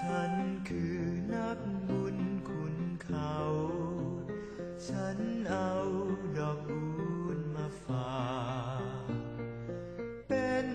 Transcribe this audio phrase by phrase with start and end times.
[0.00, 0.32] ฉัน
[0.68, 1.00] คือ
[1.34, 1.58] นัก
[1.88, 2.16] บุญ
[2.48, 3.36] คุณเขา
[4.88, 5.18] ฉัน
[5.50, 5.72] เอา
[6.38, 8.22] ดอกบุญมาฝา
[8.80, 9.06] ก
[10.28, 10.66] เป็น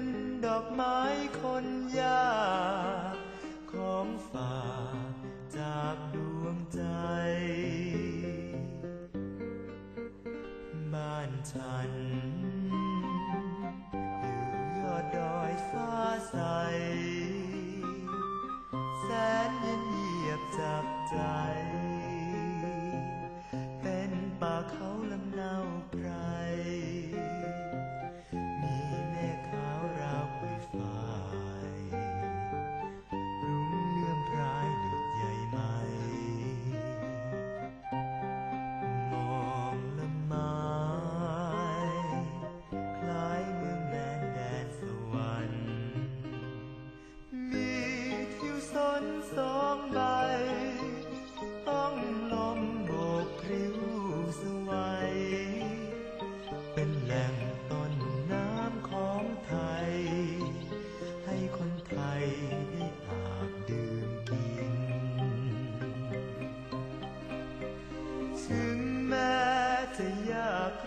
[0.45, 0.99] ดอกไม้
[1.41, 1.65] คน
[1.99, 2.31] ยา
[2.65, 2.66] ก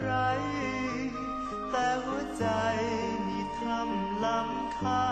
[0.02, 0.16] ใคร
[1.70, 2.46] แต่หัวใจ
[3.26, 5.04] มีทำล้ำค่า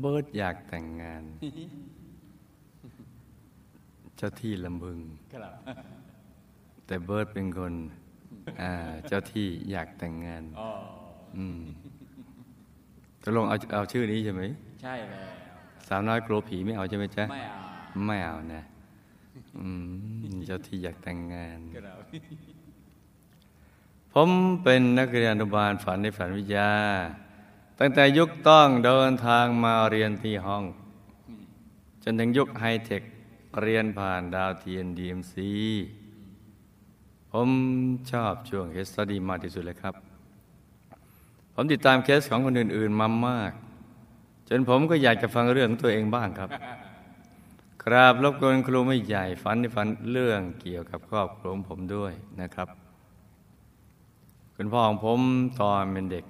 [0.00, 1.22] เบิร์ดอยากแต่งงาน
[4.16, 4.98] เจ้าที่ลำบึง
[5.32, 5.54] ครับ
[6.86, 7.74] แต่เบิร์ดเป็นคน
[8.62, 8.72] อ่า
[9.08, 10.70] เจ้าที่อยากแต่งงานอ๋อ
[11.38, 11.60] อืม
[13.22, 14.42] ตกลงเอาเอาชื่อนี้ใช่ไหม
[14.82, 15.26] ใช่แล้ว
[15.88, 17.58] สาวน้อยกลัวผีไม่เอาใช่ไหมจ๊ะ ไม่เอา
[18.06, 18.62] ไม่เอานะ
[19.58, 21.98] อืมเจ้าที่อยากแต่งงานครับ
[24.12, 24.30] ผม
[24.62, 26.70] เป็นนักเรียนอนุบาลฝันในฝันวิทยา
[27.84, 30.64] ตั้งแต่ยุคต้องเดินทางมาเรียนที่ห้อง
[32.02, 33.02] จนถึงยุคไฮเทค
[33.62, 35.34] เรียนผ่านดาวเทียน DMC
[37.32, 37.48] ผม
[38.10, 39.94] ชอบช่วง Case Study มากที่สุดเลยครับ
[41.54, 43.52] ผมติดตามเคสของคนอื่น ๆมามาก
[44.48, 46.50] จนผมก็อยากจะฟังเรื่องตัวเองบ้างครับ
[47.84, 52.68] กราบรบกวนครูไม่ใหญ่ฝันในฝันเรื่องเกี่ยวกับครอบครัวผมด้วยนะครับ
[54.56, 55.20] คุณพ่อของผม
[55.60, 56.26] ตอนเป็นเด็ก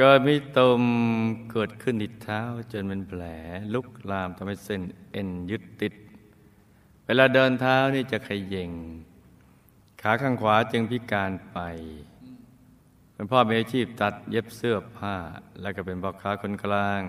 [0.00, 0.82] เกิดมีตุ่ม
[1.50, 2.42] เกิดขึ้นที่เท้า
[2.72, 3.22] จนเป็นแผล
[3.74, 4.82] ลุกลามทำให้เส้น
[5.12, 5.94] เอ็นยึดติด
[7.06, 8.70] เวลาเดินเท้านี่จะขย่ง
[10.02, 11.58] ขาข้างขวาจึงพิการไป
[13.14, 15.16] คุณพ่อมีอาชีพตัดเย็บเสื้อผ้า
[15.60, 17.00] แล้วก็เป็นพ่อค้าคนกลาง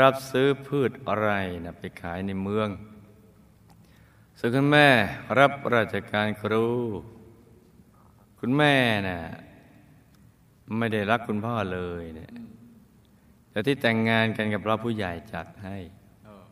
[0.00, 1.30] รับซื้อพืชอะไร
[1.64, 2.68] นะไปขายในเมือง
[4.38, 4.88] ส่วนคุณแม่
[5.38, 6.66] รับราชการครู
[8.38, 8.74] คุณแม่
[9.08, 9.20] น่ะ
[10.78, 12.32] ไม่ได้รักคุณพ่อเลยเนี่ย
[13.50, 15.76] แต่ที่แต่งงานกันกับเราผู้ใหญ่จัดให้
[16.24, 16.44] เออ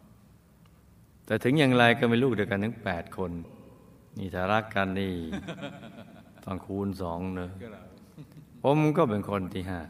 [1.27, 3.31] แต่ถึงอย่างไรก็มีลูกเดียวกันถึงแปดคน
[4.19, 5.15] นี่ถ้ารักกันนี่
[6.45, 7.87] ต้องคูณสองเนอะครับ
[8.63, 9.81] ผมก็เป็นคนที่ห้า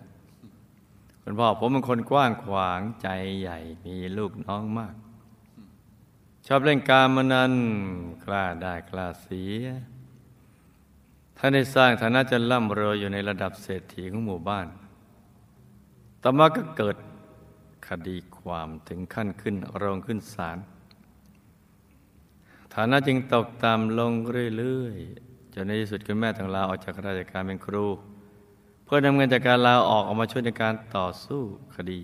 [1.22, 3.08] คุณพ่อผมเป็นคนกว้างขวางใจ
[3.40, 4.94] ใหญ่มีลูกน้องมาก
[6.46, 7.52] ชอบเล่นการมานั้น
[8.25, 9.64] กล้าได้กล้าเสีย
[11.44, 14.66] ท่านได้สร้างฐานะจนร่ำรวยอยู่ในระดับเศรษฐีของหมู่บ้าน
[16.22, 16.96] ต่อมาก็เกิด
[17.88, 20.58] คดีความถึงขั้นขึ้นโรงขึ้นศาล
[22.74, 24.12] ฐานะจึงตกต่ำลง
[24.56, 27.86] เรื่อยๆ จนในที่สุดคุณแม่ต้งลาออกจากราชการเป็นครู
[28.84, 31.42] เพื่อนำเงินจากการลาออกออกมาช่วยในการต่อสู้
[31.76, 32.00] คดี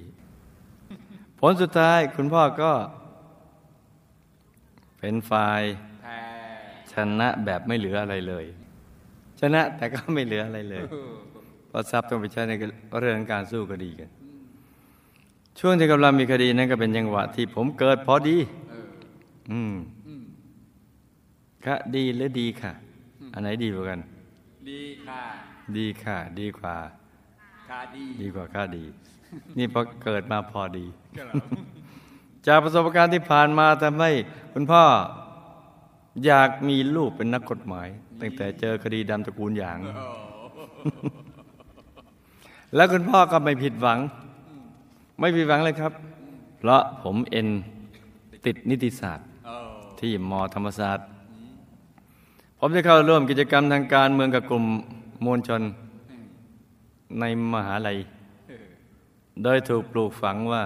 [1.38, 2.72] ผลสุดท้ายคุณพ่อก็
[4.98, 5.62] เป็นฝ่าย
[6.92, 8.46] ชนะแบบไม่เหลืออะไรเลย
[9.40, 10.84] ชนะแต่ก็ไม่เหลืออะไรเลย
[11.68, 12.52] เพราะทรัพย์ต้องไปใช้ใน
[13.00, 14.08] เรื่องของการสู้คดีกัน
[15.58, 18.36] ช่วงที่กำลังมีคดีนั้นก็เป็นจังหวะที่ผมเกิดพอดี
[18.70, 18.86] เออ
[19.50, 19.74] อืม
[20.06, 20.24] อืม
[21.64, 22.72] คดีหรือดีค่ะ
[23.32, 24.00] อันไหนดีกว่ากัน
[24.70, 25.22] ดีค่ะ
[25.76, 26.76] ดีค่ะ ดีกว่า
[27.68, 28.84] ค่ะดี ดีกว่าค่าดี
[29.58, 30.86] นี่พอเกิดมาพอดี
[31.18, 31.34] ครับ
[32.46, 34.10] จากประสบการณ์ที่ผ่านมาทำให้
[34.52, 34.82] คุณพ่อ
[36.26, 37.88] อยากมีลูกเป็นนักกฎหมาย
[38.20, 40.06] ตั้งแต่เจอคดีดำตระกูลอย่างโอ้
[42.74, 43.98] แล้วคุณพ่อก็ไม่ผิดหวัง
[45.20, 45.92] ไม่ผิดหวังเลยครับ
[46.58, 47.48] เพราะผมเอ็น
[48.46, 49.54] ติดนิติศาสตร์โอ้
[50.00, 51.06] ที่มธรรมศาสตร์
[52.58, 54.64] ผมได้เข้าร่วมกิจกรรมทางการเมืองกับกลุ่ม
[55.24, 55.62] มวลชน
[57.20, 57.98] ในมหาลัย
[58.48, 58.66] เออ
[59.42, 60.64] โดยถูกปลูกฝังว่า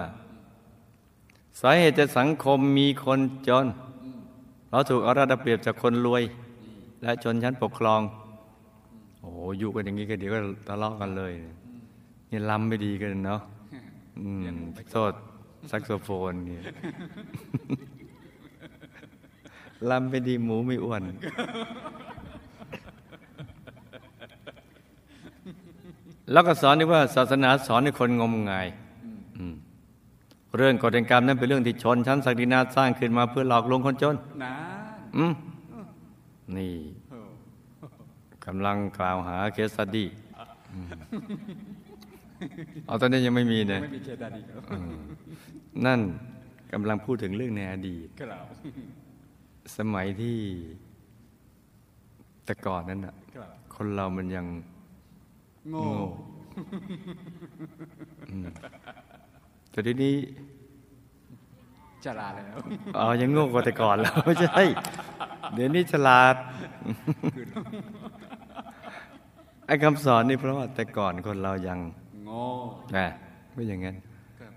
[1.60, 3.66] สาเหตุจะสังคมมีคนจน
[4.70, 6.22] เราถูกเอารัดเอาเปรียบจากคนรวย
[7.02, 8.00] และชนชั้นปกครอง
[9.20, 10.38] โอ้โหอยู่กันอย่างนี้ก็เดี๋ยวก็
[10.68, 11.32] ทะเลาะกันเลย
[12.30, 13.40] นี่ลำไม่ดีกันเนาะ
[14.18, 14.44] อืม
[14.92, 15.12] โทษ
[15.68, 16.62] แซกโซโฟนเนี่ย
[19.90, 21.02] รำไม่ดีหมูไม่อ้วน
[26.32, 28.66] แล้วก็สอนด้วยว่าศาสนาสอนให้คนงมงาย
[29.36, 29.54] อืม
[30.56, 34.54] เรื่องกฎแห่งกรรมนั้นเป็นเรื่องที่ชนชั้นศักดินาสร้างขึ้นมาเพื่อหลอกลวงคนจนนะ
[35.16, 35.32] อืม
[36.58, 36.74] นี่
[37.10, 37.18] โอ้
[38.46, 40.08] กำลังกล่าวหา case study
[42.86, 44.62] เอาตอนนี้ยังไม่มีเนี่ยไม่มีเคตาดีครับ
[45.86, 46.00] นั่น
[46.72, 48.44] กำลังพูดถึงเรื่องในอดีตครับ
[49.76, 50.38] สมัยที่
[52.44, 54.46] แต่ก่อนนั้นน่ะครับคนเรามันยัง
[55.70, 56.06] โง่โง่
[58.30, 58.46] อืม
[59.70, 60.14] แต่ทีนี้
[62.06, 62.58] ฉลาดแล้ว
[62.96, 64.62] อ๋อยังโง่กว่าแต่ก่อนแล้วไม่ใช่
[65.54, 66.34] เดี๋ยวนี้ฉลาด
[69.66, 71.78] ไอ้คำสอนนี่เพราะว่าแต่ก่อนคนเรายัง
[72.24, 72.44] โง่
[72.96, 73.06] นะ
[73.52, 73.96] ไม่อย่างนั้น
[74.40, 74.52] ครับ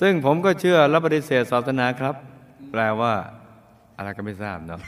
[0.00, 2.14] ซึ่งผมก็เชื่อและปฏิเสธศาสนาครับ
[2.70, 3.12] แปลว่า
[3.96, 4.80] อะไรก็ไม่ทราบเนาะ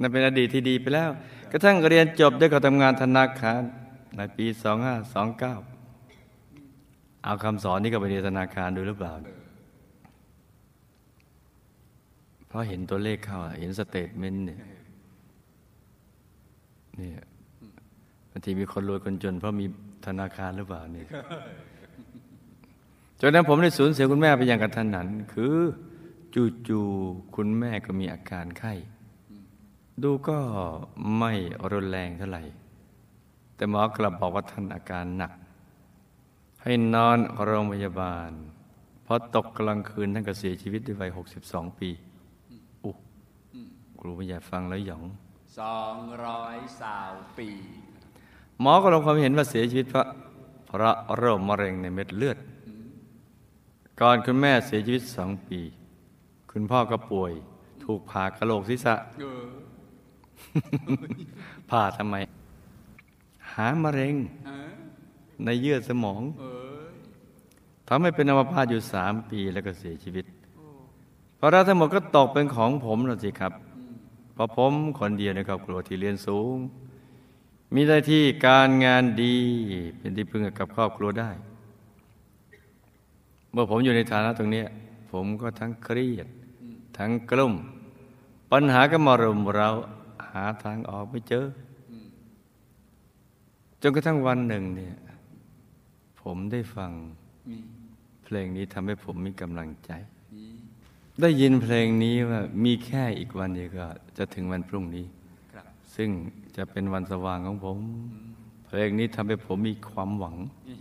[0.00, 1.10] นั่นเป็นอดีตที่ดีไปแล้ว
[1.52, 3.62] กระทั่งเรียนจบได้ก็ทำงานธนาคาร
[4.16, 5.73] ในปี 2529
[7.24, 9.12] เอาคำสอนนี้ก็ไปเรียนธนาคารดูหรือเปล่า
[12.46, 14.58] เพราะเห็นตัวเลขเข้า เห็นสเตทเมนต์เนี่ย
[16.96, 17.22] เนี่ย
[18.30, 19.66] บางทีมีคนรวยคนจน เพราะมี
[20.06, 21.08] ธนาคารหรือเปล่าเนี่ย
[23.20, 25.54] จนนั้นผมได้สูญเสียคุณแม่ไปอย่างกระทันหัน คือ
[26.68, 28.72] จู่ๆคุณแม่ก็มีอาการไข้
[30.02, 30.38] ดูก็
[31.18, 31.32] ไม่
[31.72, 32.42] รุนแรงเท่าไหร่
[33.56, 35.32] แต่หมอกลับบอกว่าท่านอาการหนัก
[36.64, 38.30] ให้นอนโรงพยาบาล
[39.06, 41.10] พอตกกลางคืนท่านก็เสียชีวิตด้วยวัย
[41.44, 41.90] 62 ปี
[42.84, 42.94] อุ๊
[43.98, 45.04] ครูไม่อยากฟังแล้วหยอง
[45.58, 47.48] สองร้อยสาวปี
[48.60, 50.06] หมอก็ลงความเห็นว่าเสียชีวิตเพราะ
[50.66, 52.38] เพราะโรคมะเร็งในเม็ดเลือด
[54.00, 55.60] ก่อนคุณแม่เสียชีวิตสองปี
[56.50, 57.32] คุณพ่อก็ป่วย
[57.84, 59.44] ถูกผ่ากระโหลกศีรษะเออ
[61.70, 62.16] ผ่าทำไม
[63.52, 64.14] หามะเร็ง
[64.46, 64.73] เออ
[65.44, 66.84] ในเยื่อสมองเออ
[67.88, 70.24] ทำให้เป็นอัมพาตอยู่สามปีแล้วก็เสียชีวิต
[71.38, 73.52] ภาระทั้งหมดก็ตกเป็นของผมแล้วสิครับ
[74.34, 76.56] เพราะผมคนเดียวในครอบครัวที่เรียนสูง
[77.74, 79.36] มีหน้าที่การงานดี
[79.98, 81.30] เป็นที่พึ่งกับครอบครัวได้
[83.52, 84.68] เมื่อผมอยู่ในฐานะตรงเนี้ย
[85.12, 86.28] ผมก็ทั้งเครียด
[86.98, 87.54] ทั้งกลุ้ม
[88.52, 89.68] ปัญหาก็มารุมเรา
[90.30, 91.44] หาทางออกไม่เจอ
[91.90, 91.92] อ
[93.82, 94.94] จนกระทั่งวันหนึ่งเนี่ย
[96.24, 96.90] ผมได้ฟัง
[97.50, 97.58] มี
[98.24, 99.90] เพลงนี้ทำให้ผมมีกำลังใจ
[100.36, 100.46] มี
[101.20, 103.86] ได้ยินเพลงนี้ว่ามีแค่อีกวันเดียวก็
[104.18, 105.04] จะถึงวันพรุ่งนี้
[105.54, 105.66] ครับ
[105.96, 106.10] ซึ่ง
[106.56, 107.78] จะเป็นวันสว่างของผม
[108.66, 110.36] เพลงนี้ทำให้ผมมีความหวัง
[110.68, 110.74] มี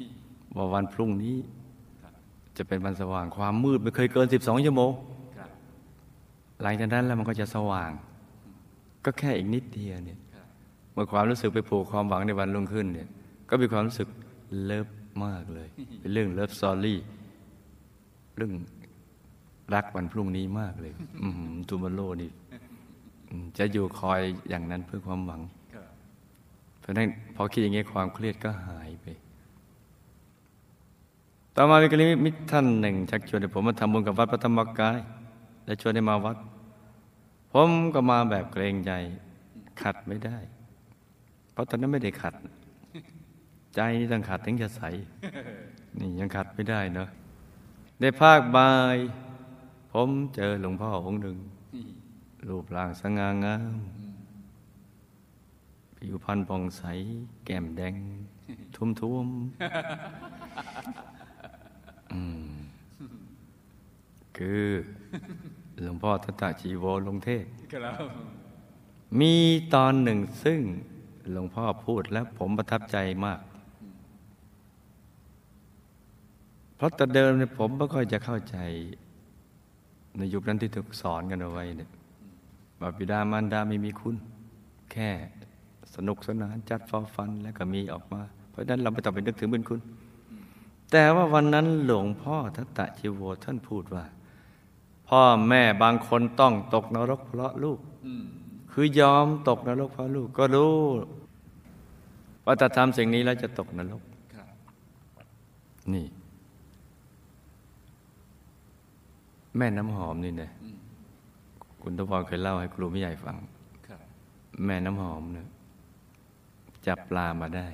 [0.55, 1.35] ว่าวันพรุ่งนี้
[2.57, 4.91] จะเป็นวันสว่างความมืดไม่เคยเกิน 12ชั่วโมง
[5.37, 5.49] ครับ
[6.61, 7.91] หลังจากนั้นแล้วมันก็จะสว่าง
[9.05, 10.45] ก็แค่อีกนิดเดียวเนี่ยครับ
[10.93, 13.07] เมื่อความรู้สึกไปผูกความหวังในวันรุ่งขึ้นเนี่ย
[13.49, 14.07] ก็มีความรู้สึก
[14.65, 14.87] love
[15.25, 15.67] มากเลย
[15.99, 16.99] เป็นเรื่อง love story
[18.37, 18.53] เรื่อง
[19.73, 20.93] รักวันพรุ่งนี้มากเลย
[21.67, 22.29] tomorrow นี่
[23.57, 25.41] จะอยู่คอยอย่างนั้นเพื่อความหวัง
[26.79, 29.05] เพราะนั้นพอคิดอย่างนี้ความเครียดก็หายไป
[31.55, 34.99] ต่อมามีกรณีมิตรท่านหนึ่ง ชักชวนให้ผมมาทำบุญกับวัดพระธรรมกาย
[35.65, 36.37] และชวนให้มาวัด
[37.51, 38.91] ผมก็มาแบบเกรงใจ
[39.81, 40.37] ขัดไม่ได้
[41.51, 42.33] เพราะตอนนั้นไม่ได้ขัด
[43.75, 44.81] ใจนี่ต้องขัดถึงจะใส
[45.99, 47.09] นี่ยังขัดไม่ได้เนาะ
[47.99, 48.97] ในภาคบ่าย
[49.91, 51.37] ผมเจอหลวงพ่อองค์หนึ่ง
[52.47, 53.75] รูปร่างสง่างาม
[55.97, 56.83] ผิวพรรณผ่องใส
[57.45, 57.93] แก้มแดง
[58.75, 62.51] ทุ่มทุ่มๆอืม
[64.37, 64.63] คือ
[65.83, 67.93] หลวงพ่อทัตตะชีโวลงเทศน์ครับ
[69.19, 69.33] มี
[69.73, 70.59] ตอนหนึ่งซึ่ง
[71.31, 73.39] หลวงพ่อพูดแล้วผมประทับใจมาก
[76.75, 78.57] เพราะแต่เดิมเนี่ยผมไม่ค่อยจะเข้าใจ
[80.17, 81.89] ในยุคนั้นที่ถูกสอนกันเอาไว้เนี่ย
[82.79, 84.15] ว่าบิดามารดาไม่มีคุณ
[84.91, 85.09] แค่
[85.95, 89.79] สนุกสนานจัดฟอฟัน แล้วก็มีออกมา เพราะฉะนั้นเราไม่ต้องไปนึกถึงบุญคุณ
[90.91, 94.03] แต่ว่าวันนั้นหลวงพ่อทัตตะชีโวท่านพูดว่า
[95.07, 98.23] พ่อแม่บางคนต้องตกนรกเพราะลูกอืม
[98.71, 100.77] คือยอมตกนรกเพราะลูกก็รู้
[102.45, 104.01] ว่าถ้าทำสิ่งนี้แล้วจะตกนรก
[104.35, 104.47] ครับ
[105.93, 106.05] นี่
[109.57, 110.77] แม่น้ำหอมนี่นะอืม
[111.81, 113.37] คุณตะพรเคยเล่าให้ครูไม่ใหญ่ฟัง
[113.87, 113.99] ครับ
[114.65, 115.47] แม่น้ำหอมเนี่ย
[116.87, 117.67] จับปลามาได้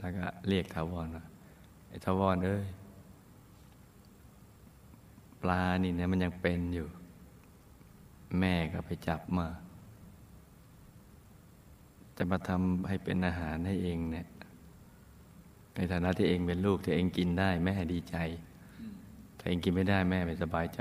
[0.00, 1.24] แล้วก็เรียกทาวรว่า
[1.88, 2.66] ไอ้ทาวรเอ้ย
[5.42, 6.88] ปลานี่เนี่ยมันยังเป็นอยู่
[8.40, 9.46] แม่ก็ไปจับมา
[12.16, 14.28] จะมาทำให้เป็นอาหารให้เองเนี่ย
[15.74, 18.47] ในฐานะที่เองเป็นลูกที่เองกินได้ แม่ดีใจถ้า
[19.48, 20.80] เองกินไม่ได้แม่ไม่สบายใจ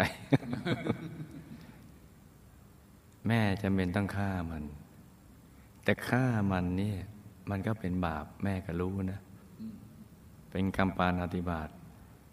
[3.27, 4.63] แม่จำเป็นต้องฆ่ามัน
[5.83, 6.97] แต่ฆ่ามันเนี่ย
[7.49, 9.19] มันก็เป็นบาปแม่ก็รู้นะ
[10.51, 11.69] เป็นกรรมปานาติบาต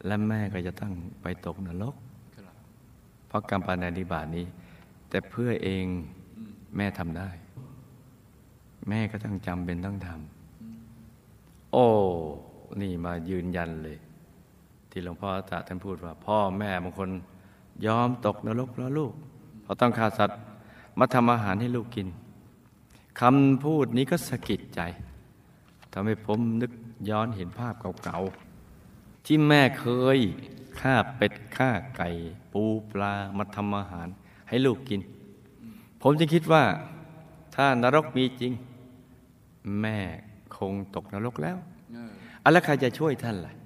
[0.07, 1.95] และแม่ก็จะต้องไปตกนรก
[3.27, 4.47] เพราะกรรมปานาติบาตนี้
[5.09, 5.85] แต่เพื่อเอง
[6.77, 7.31] แม่ทำได้
[8.89, 11.87] แม่ก็ต้องจำเป็นต้องทำโอ้
[12.81, 13.99] นี่มายืนยันเลย
[14.97, 17.11] ที่หลวงพ่อตะท่านพูดว่า พ่อแม่บางคน
[17.87, 19.13] ยอมตกนรกแล้วลูก
[19.63, 20.39] เพราะต้องฆ่าสัตว์
[20.99, 22.09] มาทำอาหารให้ลูกกิน
[23.21, 24.81] คำพูดนี้ก็สะกิดใจ
[25.93, 26.73] ทำให้ผมนึก
[27.09, 27.75] ย้อนเห็นภาพ
[28.05, 29.87] เก่าๆที่แม่เค
[30.17, 30.19] ย
[30.81, 32.09] ฆ่าเป็ดฆ่าไก่
[32.53, 34.09] ปูปลามาทำอาหาร
[34.49, 35.01] ให้ลูกกิน
[36.03, 36.65] ผมจึงคิดว่า
[37.55, 38.53] ถ้านรกมีจริง
[39.81, 39.99] แม่
[40.57, 41.57] คงตกนรกแล้ว
[41.93, 42.11] เออ
[42.43, 43.64] อะแล้วใครจะช่วยท่านล่ะอ่า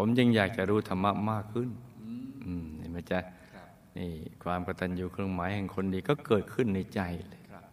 [0.00, 1.68] ผมยังอยากจะรู้ธรรมะมากขึ้น
[2.02, 3.20] อืมอืมเห็นไหมจ๊ะ
[3.54, 4.10] ครับนี่
[4.42, 7.64] ความกตัญญูเครื่องหมายแห่งคนดีก็เกิดขึ้นในใจเลยครับ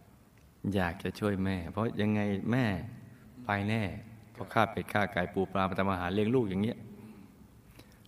[0.74, 2.20] อยากจะช่วยแม่ เพราะยังไง
[2.52, 2.64] แม่
[3.44, 3.82] ไปแน่
[4.32, 6.78] เพราะข้าเป็ดข้าไก่ปูปลามาทำอาหารเลี้ยงลูกอย่างเงี้ย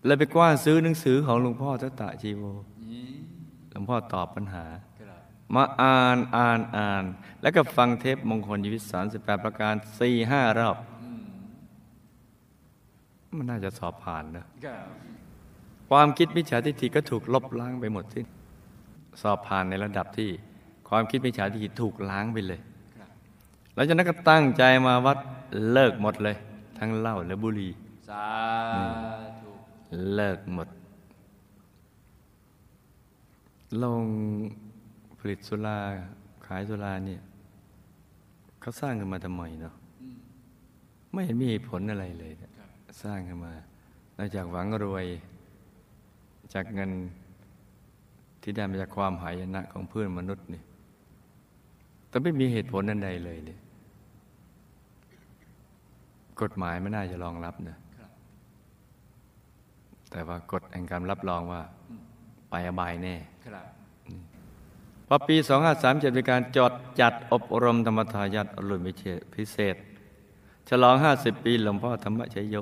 [0.05, 2.43] เลยไปกว้านซื้อหนังสือของหลวงพ่อทัตตะชีโว
[2.91, 3.09] นี่
[3.71, 4.65] หลวงพ่อตอบปัญหา
[5.01, 5.21] ครับ
[5.55, 7.05] มาอ่านอ่านอ่าน
[7.43, 10.98] แล้วก็ฟังเทปมงคลชีวิตสารสิบแปดประการสี่ห้ารอบอื
[13.39, 14.87] มมันน่าจะสอบผ่านนะครับ
[15.91, 18.27] ความคิดมิจฉาทิฏฐิก็ถูกลบล้างไปหมดสิ้น
[19.23, 20.31] สอบผ่านในระดับที่
[20.89, 22.61] ความคิดมิจฉาทิฏฐิถูกล้างไปเลย
[22.99, 23.11] ครับ
[23.75, 25.19] หลังจากนั้นก็ตั้งใจมาวัด
[25.73, 26.37] เลิกหมดเลย
[26.79, 27.73] ทั้งเหล้าและบุหรี่
[28.09, 28.27] สา
[29.41, 29.51] ธุ
[30.15, 30.69] เลิกหมด
[33.83, 34.05] ลง
[35.19, 35.79] ผลิตสุรา
[36.47, 37.21] ขายสุราเนี่ย
[38.61, 40.17] เขาสร้างกันมาทำไมเนาะอืม
[41.13, 42.48] ไม่เห็นมีเหตุผลอะไรเลยเนี่ยครับ
[43.03, 43.53] สร้างขึ้นมา
[44.19, 45.07] นอกจากหวังรวย
[46.55, 46.91] จากเงิน
[48.43, 50.63] ที่ได้มาจากความหายนะของเพื่อนมนุษย์นี่
[52.09, 53.61] แต่ไม่มีเหตุผลอันใดเลยเนี่ย
[56.41, 58.11] กฎหมายไม่น่าจะรองรับนะครับ
[60.11, 61.63] แต่ว่ากฎแห่งการรับรองว่า
[62.51, 63.15] ไปอบายแน่
[65.07, 65.37] พอปี
[65.77, 68.81] 2537เป็นการจดจัดอบรมธรรมทายาทรุ่น
[69.35, 69.77] พิเศษ
[70.69, 72.57] ฉลอง 50 ปีหลวงพ่อธรรมชัยโย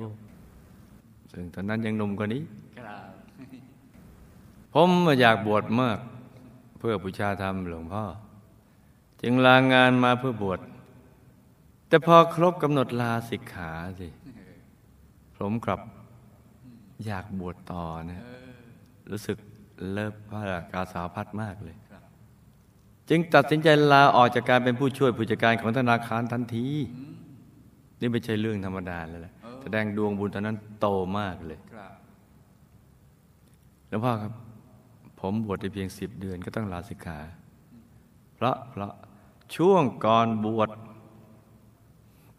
[1.38, 2.42] ซึ่งตอนนั้นยังหนุ่มกว่านี้
[2.78, 3.08] ครับ
[4.74, 4.90] ผม
[5.20, 5.98] อยากบวชมาก
[6.78, 8.04] เพื่อบูชาธรรมหลวงพ่อ
[9.22, 10.60] จึงลางานมาเพื่อบวช
[11.88, 14.08] แต่พอครบกำหนดลาสิกขาสิ
[15.36, 15.80] ผมกลับ
[17.06, 18.50] อยากบวชต่อนะเออ
[19.10, 19.36] รู้สึก
[19.92, 22.02] เลิฟพระกาสาวพัดมากเลยครับ
[23.08, 27.15] จึงตัดสินใจลาออกจากการเป็นผู้ช่วยผู้จัดการของธนาคารทันทีอืม
[28.00, 30.86] นี่ไม่ใช่เรื่องธรรมดาเลยแหละเออแสดงดวงบุญตอนนั้นโต
[31.18, 31.92] มากเลยครับ
[33.88, 34.32] หลวงพ่อครับ
[35.20, 37.18] ผมบวชได้เพียงสิบเดือนก็ต้องลาสิกขา
[38.34, 38.92] เพราะเพราะ
[39.56, 40.70] ช่วงก่อนบวช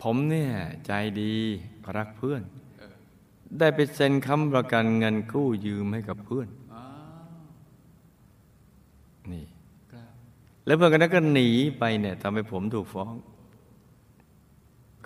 [0.01, 0.53] ผมเนี่ย
[0.85, 1.33] ใจดี
[1.97, 2.41] รักเพื่อน
[2.77, 2.93] เออ
[3.59, 6.85] ได้ไปเซ็นค้ำประกันเงินกู้ยืมให้กับเพื่อนอ้า
[9.31, 9.37] ว
[10.65, 11.49] แล้วเพื่อนคนนั้นก็หนี
[11.79, 13.13] ไปเนี่ยทำให้ผมถูกฟ้อง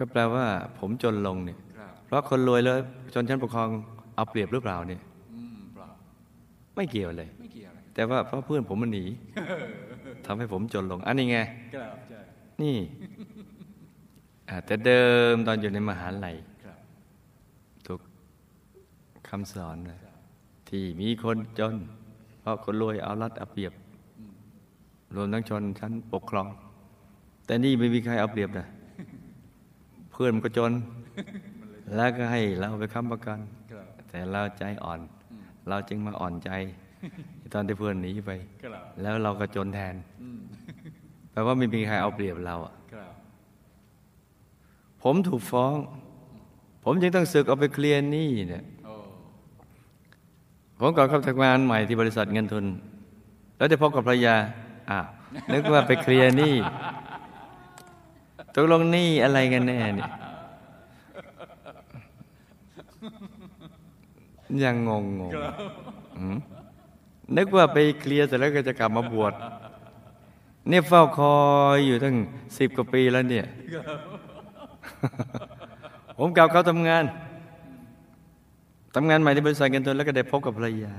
[0.01, 0.45] ก็แปลว่า
[0.79, 2.75] ผมจนลงเนี่ยครับเพราะคนรวยแล้ว
[3.13, 3.69] ชนชั้นปกครอง
[4.15, 5.01] เอาเปรียบหรือเปล่าเนี่ย
[5.33, 5.89] อืมเปล่า
[6.75, 9.05] ไม่เกี่ยวเลยไม่เกี่ยวอะไรแต่ว่าเพราะเพื่อนผมมันหนี
[10.25, 11.37] ทำให้ผมจนลง อันนี้ไง
[11.75, 12.19] ครับใช่
[12.61, 12.77] นี่
[14.49, 15.03] อ่าแต่เดิ
[15.33, 16.77] มตอนอยู่ในมหาลัยครับ
[17.87, 17.99] ทุก
[19.27, 19.99] คำสอนนะ
[20.69, 21.75] ที่มีคนจน
[22.41, 23.73] เพราะคนรวยเอารัดเอาเปรียบ
[25.15, 26.47] รวมทั้งชนชั้นปกครอง
[27.45, 28.67] แต่นี่ไม่มีใครเอาเปรียบนะ
[30.11, 30.71] เพื่อนมันก็จน
[31.95, 33.39] แล้วก็ให้เราไปค้ำประกัน
[33.71, 34.99] ครับแต่เราใจอ่อน
[35.69, 36.51] เราจึงมาอ่อนใจ
[37.53, 38.31] ตอนที่เพื่อนหนีไป
[38.63, 40.39] ครับแล้วเราก็จนแทนอืม
[41.31, 43.11] แปลว่าไม่มีใครเอาเปรียบเราอะครับ
[45.03, 45.75] ผมถูกฟ้อง
[46.83, 48.93] ผมจึงต้องสึกเอาไปเคลียร์หนี้เนี่ยโอ้
[50.79, 52.65] ผมก่อนเข้าทำงานใหม่ที่บริษัทเงินทุน
[53.57, 54.35] แล้วได้พบกับภรรยา
[54.89, 55.05] อ้าว
[55.53, 56.55] นึกว่าไปเคลียร์หนี้
[58.55, 60.09] ตกลงนี้อะไรกันแน่เนี่ย
[64.63, 65.31] ยังงงงง
[67.37, 69.33] นึกว่าไปเคลียร์เสร็จแล้วก็จะกลับมาบวช
[70.69, 71.35] เนี่ยเฝ้าคอ
[71.75, 72.15] ยอยู่ตั้ง
[72.57, 73.45] สิบกว่าปีแล้วเนี่ย
[76.17, 77.03] ผมกลับเขาทำงาน
[78.95, 80.93] ทำงานใหม่ที่บริษัทเงินทุนแล้วก็ได้พบกับภรรยา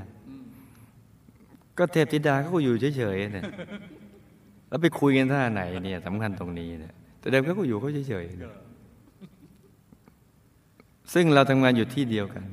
[1.79, 3.45] ก็เทพธิดาเขาอยู่เฉยๆเนี่ย
[4.69, 8.53] แล้วไปคุยกันท่าไหนเนี่ยสำคัญตรงนี้เนี่ย แต่เดิมเขาก็อยู่เขาเฉยๆเนี่ย
[11.13, 12.45] ซึ่งเราทำงานอยู่ที่เดียวกัน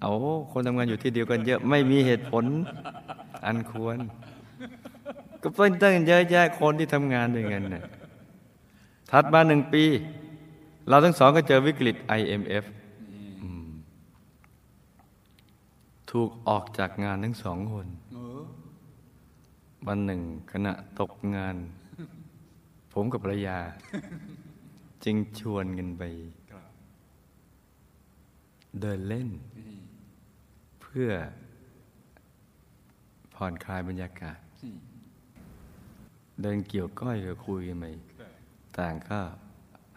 [0.00, 0.10] เอา
[0.52, 2.44] คนทำงานอยู่ที่เดียวกันเยอะไม่มีเหตุผล
[3.44, 3.98] อันควร
[5.42, 7.84] ก็เพิ่งตั้งเยอะแยะคนที่ทำงานด้วยกันเนี่ย
[9.10, 9.84] ถัดมาหนึ่งปี
[10.88, 12.64] เราทั้งสองก็เจอวิกฤต IMF
[13.42, 13.68] อืม
[16.10, 18.42] ถูกออกจากงานทั้งสองคนเออ
[19.86, 20.20] วันหนึ่ง
[20.52, 21.56] ขณะตกงาน
[22.92, 23.58] ผมกับภรรยา
[25.04, 26.02] จึงชวนกันไป
[28.80, 29.28] เดินเล่น
[30.82, 31.10] เพื่อ
[33.34, 34.38] ผ่อนคลายบรรยากาศ
[36.42, 37.84] เดินเกี่ยวก้อยกับคุยกันไป
[38.78, 39.20] ต่างก็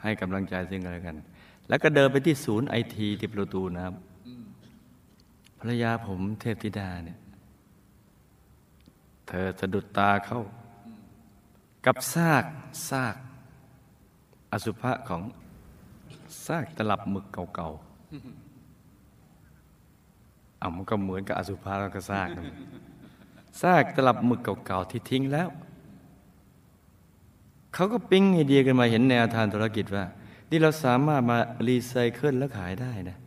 [0.02, 1.18] ให้กำลังใจซึ่งกันและกัน
[1.70, 3.86] แล้วก็เดินไปที่ศูนย์ไอทีที่ประตูน้
[4.28, 7.20] อืมำภรรยาผมเทพธิดาเนี่ย
[9.28, 10.42] เธอสะดุดตาเข้า
[11.86, 12.44] กับซาก
[12.90, 13.16] ซาก
[14.52, 15.22] อสุภะของ
[16.46, 17.80] ซากตลับหมึกเก่าๆ
[20.62, 22.30] อะมันก็เหมือนกับอสุภะแล้วก็ซาก
[23.62, 25.50] ซากตลับหมึกเก่าๆที่ทิ้งแล้ว
[27.74, 30.06] เขาก็ปิ๊งไอเดียกันมาเห็นแนวทางธุรกิจว่า
[30.50, 33.18] นี่เราสามารถมารีไซเคิลแล้วขายได้นะ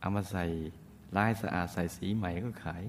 [0.00, 0.44] เอามาใส่
[1.16, 2.82] ลายสะอาดใส่สีใหม่ก็ขาย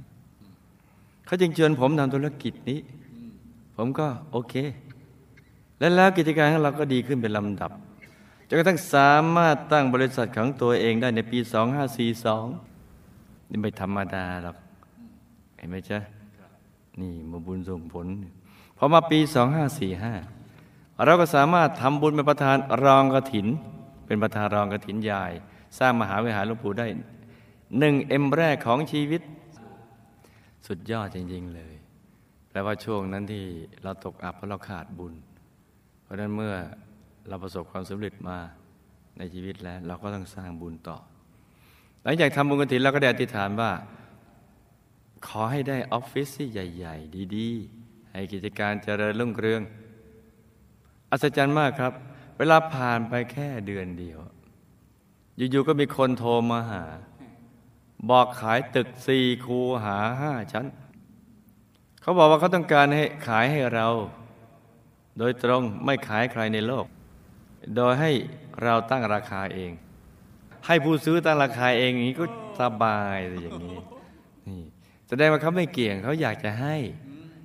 [1.25, 2.79] เขาจึงเชวนผมทำธุรกิจนี้
[3.75, 4.53] ผมก็โอเค
[5.79, 7.71] และแล้วกิจการของเราก็ดีขึ้นเป็นลำดับ
[8.47, 11.39] จนกระทั่งสามารถตั้งบริษัทของตัวเองได้ในปี
[12.63, 14.57] 2542 นี่ไม่ธรรมดาหรอก
[15.57, 15.99] เห็นไหมจ๊ะ
[16.99, 18.07] นี่มาบุญส่งผล
[18.77, 19.19] พอมาปี
[19.91, 23.47] 2545 เราก็สามารถทำบุญเป็นประธานรองกระถิน
[24.05, 25.31] เป็นประธานรองกระถินยาย
[25.77, 26.87] สร้างมหาวิหารหลวงปู่ได้
[27.79, 29.21] หนึ่งเอ็มแรกของชีวิต
[30.67, 31.72] สุดยอดจริง ๆ เลย
[32.53, 33.45] แปลว่าช่วงนั้นที่
[33.83, 35.13] เราตกอับเพราะเราขาดบุญ
[36.03, 36.55] เพราะฉะนั้นเมื่อ
[37.29, 38.37] เราประสบความสำเร็จมา
[39.17, 40.97] ในชีวิตแล้ว เราก็ต้องสร้างบุญต่อ
[42.03, 43.71] หลังจากทำบุญกฐินเราก็ได้อธิษฐานว่า
[45.27, 49.61] ขอให้ได้ออฟฟิศที่ใหญ่ ๆ ดีๆ ให้กิจการเจริญรุ่งเรือง
[51.11, 51.93] อัศจรรย์มากครับ
[52.37, 54.19] เวลาผ่านไปแค่เดือนเดียว
[55.37, 56.83] อยู่ๆ ก็มีคนโทรมาหา
[58.09, 60.65] บอกขายตึกสี่คูหาห้าชั้น
[62.03, 63.87] เขาบอกว่าเขาต้องการให้ขายให้เรา
[65.19, 66.85] โดยตรงไม่ขายใครในโลก
[67.75, 68.11] โดยให้
[68.63, 69.71] เราตั้งราคาเอง
[70.67, 72.25] ให้ผู้ซื้อตั้งราคาเองอย่างนี้ก็
[72.59, 73.79] สบายเลยอย่างนี้
[74.47, 74.61] นี่
[75.07, 76.75] แสดงว่าเขาไม่เกี่ยงเขาอยากจะให้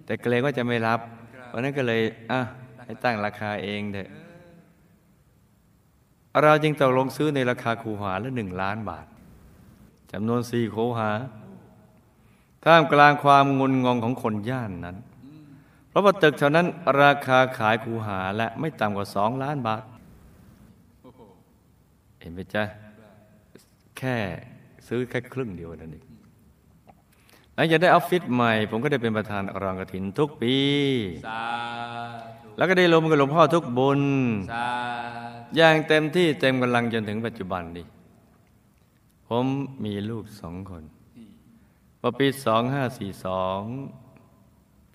[0.05, 1.01] แต่เกรงว่าจะไม่รับ
[1.47, 2.41] เพราะนั้นก็เลยอะ
[2.85, 4.09] ให้ตั้งราคาเองเถอะ
[6.43, 9.07] เราจึงตกลงซื้อในราคาคูหาละหนึ่งล้านบาท
[10.13, 11.11] จำนวนสี่คูหา
[12.65, 14.97] ท่ามกลางความงุนงงของคนย่านนั้น
[15.89, 16.67] เพราะว่าตึกแถวนั้น
[17.01, 19.83] ราคาขายคูหาและไม่ต่ำกว่าสองล้านบาท
[22.21, 22.65] เห็นไหมจ๊ะ
[23.99, 24.17] แค่
[24.89, 26.05] ซื้อแค่ครึ่งเดียวนั่นเอง
[27.55, 30.55] หลังจากได้ออฟฟิศใหม่ ผมก็ได้เป็นประธานรองกฐินทุกปี
[32.57, 34.03] แล้วก็ได้ลงกับหลวงพ่อทุกบุญ
[35.57, 37.87] อย่างเต็มที่เต็มกำลังจนถึงปัจจุบันนี้
[39.29, 39.45] ผม
[39.85, 40.85] มีลูกสองคน
[42.01, 42.39] พอปี 2542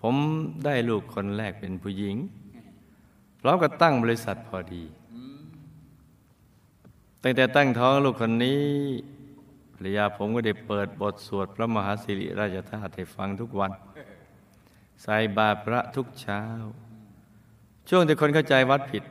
[0.00, 0.16] ผม
[0.64, 2.16] ได้ลูกคนแรกเป็นผู้หญิง
[3.40, 4.84] พร้อมกับตั้งบริษัทพอดี
[7.22, 8.64] ตั้งแต่ตั้งท้องลูกคนนี้
[9.74, 13.72] ภรรยาผมก็ได้เปิดบทสวดพระมหาสิริราชธาตุให้ฟังทุกวัน
[15.02, 16.42] ใส่บาตรพระทุกเช้า
[17.88, 19.04] ช่วงที่คนเข้าใจวัดผิด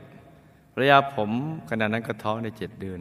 [0.73, 1.31] ภรรยาผม
[1.69, 2.99] ขณะนั้นก็ท้องในเจ็ดเดือน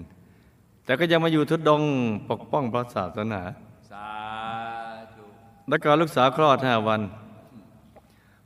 [0.85, 1.83] แต่ก็ยังมาอยู่ทุดดง
[2.31, 3.42] ปกป้องพระศาสนา
[5.68, 7.01] แล้วก็ลูกสาวคลอดห้าวัน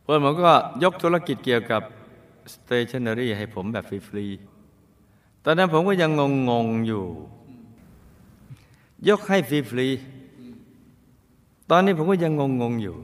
[0.03, 0.53] เพื่อนผมก็
[0.83, 1.83] ยกธุรกิจเกี่ยวกับ
[2.55, 6.11] สเตชันนารีให้ผมแบบฟรีๆ ตอนนั้นผมก็ยัง
[6.51, 7.05] งงๆอยู่
[9.09, 12.97] ยกให้ฟรีๆ ตอนนี้ผมก็ยังงงๆอยู่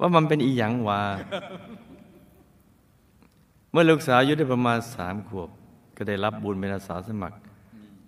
[0.00, 1.00] ว่ามันเป็นอีหยังวา
[3.70, 5.48] เมื่อลูกสาวอายุได้ประมาณสามขวบ
[5.96, 7.36] ก็ได้รับบุญเป็นอาสาสมัคร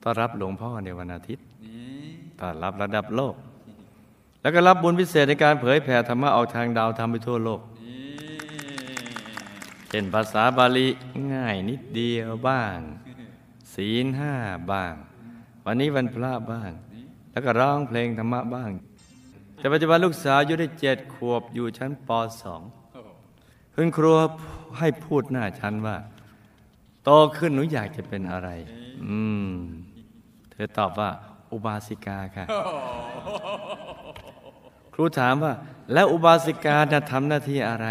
[0.03, 1.81] ต้อนรับหลวงพ่อในวันอาทิตย์นี่
[2.40, 3.35] ต้อนรับระดับโลก
[4.42, 8.05] แล้วก็รับบุญพิเศษในการเผยแผ่ธรรมะออกทางดาวทำไปทั่วโลกนี่
[9.88, 10.87] เช่นภาษาบาลี
[11.33, 12.78] ง่ายนิดเดียวบ้าง
[13.74, 14.35] ศีลห้า
[14.72, 14.94] บ้าง
[15.64, 16.70] วันนี้วันพระบ้าง
[17.33, 18.70] แล้วก็ร้องเพลงธรรมะบ้าง
[19.59, 22.11] แต่ปัจจุบันลูกสาวอายุได้เจ็ดขวบอยู่ชั้นป
[22.42, 23.09] สองโอ้โห
[23.74, 24.12] คุณครู
[24.78, 25.96] ให้พูดหน้าชั้นว่า
[27.05, 28.48] โตขึ้นหนูอยากจะเป็นอะไร
[29.07, 29.18] อื
[29.50, 29.52] ม
[30.50, 31.11] เธอตอบว่า
[31.52, 32.44] อุบาสิกาค่ะ
[34.94, 35.52] ครูถามว่า
[35.92, 37.87] แล้วอุบาสิกาจะทำหน้าที่อะไร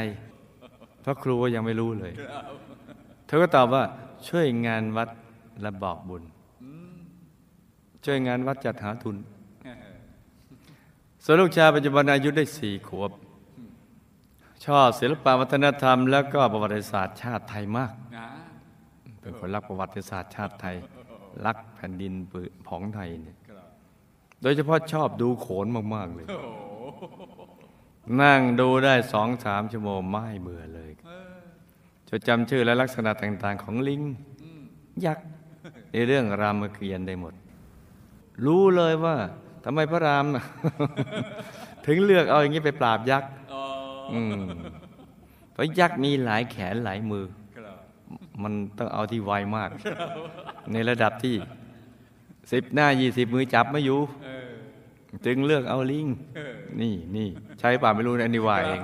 [1.01, 2.13] เพราะครูก็ยังไม่รู้เลย
[3.25, 3.83] เธอก็ตอบว่า
[4.27, 5.09] ช่วยงานวัด
[5.61, 6.23] และบอกบุญ
[8.05, 9.15] ช่วยงานวัดจัดหาทุน
[11.23, 13.11] ส่วนลูกชายปัจจุบันอายุได้สี่ขวบ
[14.65, 18.27] ชอบศิลปวัฒนธรรม แล้วก็ประวัติศาสตร์ชาติไทยมากนะ
[19.21, 20.75] เป็นคนรักประวัติศาสตร์ชาติไทย
[21.45, 23.65] รักแผ่นดินปืของไทยเนี่ยครับ
[24.41, 26.60] โดยเฉพาะชอบดูโขนมาก ๆ เลยโอ้โห
[28.19, 30.91] นั่งดูได้สองสามชั่วโมงไม่เบื่อเลย
[32.09, 34.01] จะจำชื่อและลักษณะต่าง ๆ ของลิง
[35.05, 35.25] ยักษ์
[35.91, 37.33] ในเรื่องรามเกียรติ์ได้หมด
[38.45, 39.15] รู้เลยว่า
[39.63, 40.45] ทำไมพระรามน่ะ
[41.85, 43.63] ถึงเลือกเอาอย่างนี้ไปปราบยักษ์อ๋อ
[44.13, 44.41] อืม
[45.51, 47.25] เพราะยักษ์มีหลายแขนหลายมือ
[47.57, 47.77] ครับ
[48.43, 49.69] มันต้องเอาที่ไวมาก
[50.71, 51.35] ในระดับที่
[52.51, 54.40] สิบหน้ายี่สิบมือจับไม่อยู่เออ
[55.25, 57.27] จึงเลือกเอาลิงเออนี่นี่
[57.59, 58.81] ใช้ป่าไม่รู้นะอันนี้ว่าเอง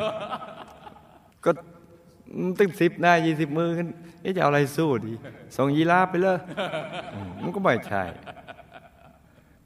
[1.46, 1.52] ก็
[2.58, 3.88] ตั้งสิบหน้ายี่สิบมือกัน
[4.24, 5.14] นี่จะเอาอะไรสู้ดี
[5.56, 6.38] ส่งยีราฟไปเลย
[7.14, 8.04] อืมมันก็ไม่ใช่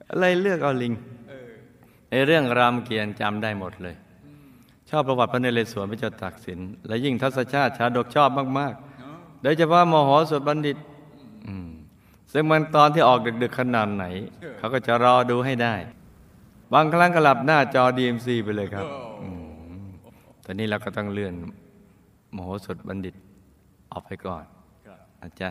[0.10, 0.93] อะไรเลือกเอาลิง
[1.30, 1.50] เออ
[2.10, 3.95] ในเรื่องรามเกียรติ์จำได้หมดเลย
[4.89, 10.78] ชอบประวัติพระนเรศวรพระเจ้าตากสิน และยิ่งทัศชาติชาดกชอบมากเนาะๆโดยเฉพาะมโหสถบัณฑิต
[11.47, 11.69] อืม
[12.34, 14.06] ซึ่งมันตอนที่ออกดึก ๆ ขนาดไหน
[14.58, 15.76] เขาก็จะรอดูให้ได้
[16.73, 18.86] บางครั้งก็หลับหน้าจอ DMC ไปเลยครับ
[19.19, 19.29] โอ้
[20.45, 21.34] ตอนนี้เราก็ต้องเลื่อน
[22.36, 23.15] มโหสถบัณฑิต
[23.91, 24.43] ออกไปก่อน
[24.86, 25.49] ครับนะจ๊ะ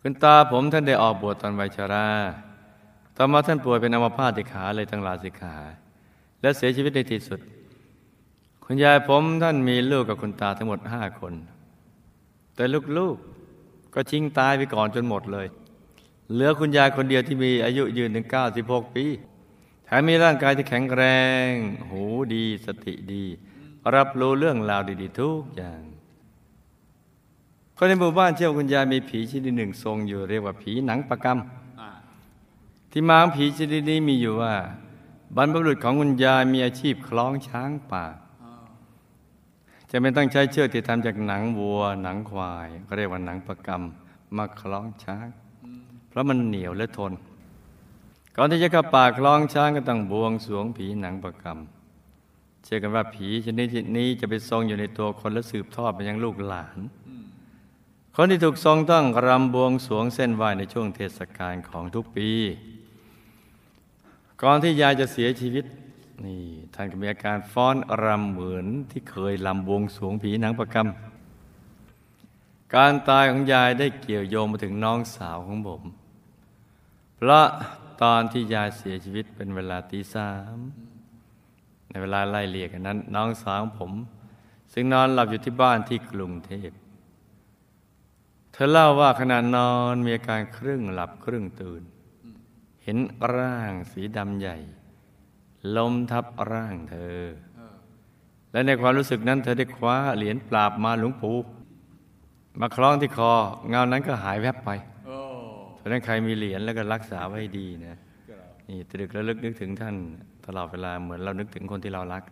[0.00, 2.08] คุณตาผมท่านได้ออกบวชตอนวัยชรา
[3.16, 5.56] ต่อมาท่านป่วยเป็นอัมพาตที่ขาเลยตั้งลาสิกขา
[6.40, 7.40] และเสียชีวิตในที่สุด
[8.64, 11.32] คุณยายผมท่านมีลูกกับคุณตาทั้งหมดห้าคน
[12.54, 12.64] แต่
[12.98, 15.46] ลูกๆก็ชิงตายไปก่อนจนหมดเลย
[16.32, 18.26] เหลือคุณยายคนเดียวที่มีอายุยืนถึง
[18.60, 19.04] 96 ปี
[19.84, 21.02] แถมมีร่างกายที่แข็งแร
[21.48, 21.50] ง
[21.88, 22.02] หู
[22.34, 23.24] ดีสติดี
[23.94, 25.82] รับรู้เรื่องราวดีๆ ทุกอย่าง
[27.76, 31.38] คนในหมู่บ้านเชื่อวคุณยายมีผีชนิดหนึ่งทรงอยู่เรียกว่าผีหนังประกรรม
[31.80, 31.90] อ่า
[32.90, 34.54] ที่มาของผีชนิดนี้มีอยู่ว่า
[35.36, 38.06] บรรพบุรุษของคุณยายมีอาชีพคล้องช้างป่า
[39.90, 43.82] จะไม่ต้องใช้เชือกที่ทำจากหนังวัว หนังควายก็เรียกว่าหนังประกรรม
[44.36, 45.26] มาคล้องช้าง
[46.08, 47.12] เพราะมันเหนียวและทน
[48.36, 51.58] ก่อนที่จะเข้าป่าคล้องช้างก็ต้องบวงสวงผีหนังประกรรม
[52.64, 56.78] เชื่อกันว่าผีชนิดนี้จะไปทรงอยู่ในตัวคนและสืบทอดไปยังลูกหลาน
[58.14, 62.30] คนที่ถูกทรงต้องรำบวงสวงเส้นไหวในช่วงเทศกาลของทุกปี
[64.42, 65.64] ก่อนที่ยายจะเสียชีวิต
[66.24, 66.44] นี่
[66.74, 70.88] ท่านก็มีอาการฟ้อนรำเหมือนที่เคยรำบวงสวงผีหนังประกรรม
[72.74, 75.82] การตายของยายได้เกี่ยวโยงมาถึงน้องสาวของผม
[77.16, 77.46] เพราะ
[78.02, 80.58] ตอนที่ยายเสียชีวิตเป็นเวลาตีสาม
[81.88, 83.92] ในเวลาไล่เลี่ยกันนั้น น้องสาวของผม
[84.72, 86.70] ซึ่งนอนหลับอยู่ที่บ้านที่กรุงเทพ
[88.52, 91.82] เธอเล่าว่าขณะนอนมีอาการครึ่งหลับครึ่งตื่น
[92.84, 92.98] เห็น
[93.34, 94.56] ร่างสีดำใหญ่
[95.76, 97.22] ล้มทับร่างเธอ
[98.52, 101.38] และในความรู้สึกนั้น เธอได้คว้าเหรียญปราบมาหลวงปู่
[102.60, 103.32] มาคล้องที่คอ
[103.68, 104.70] เงานั้นก็หายแวบไป
[105.84, 107.98] ราะนั้นใครมีเหรียญแล้วก็รักษาไว้ให้ดีนะ
[108.68, 109.96] นี่ตรึกระลึกนึกถึงท่าน
[110.46, 112.22] ตลอดเวลาเหมือนเรานึกถึงคนที่เรารัก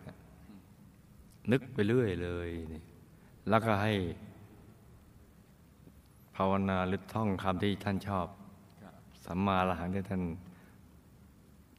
[1.51, 2.81] นึกไปเรื่อยเลยนี่
[3.49, 3.93] แล้วก็ให้
[6.35, 8.27] ภาวนาหรือท่องคำที่ท่านชอบ
[9.25, 10.23] สัมมาอรหังที่ท่าน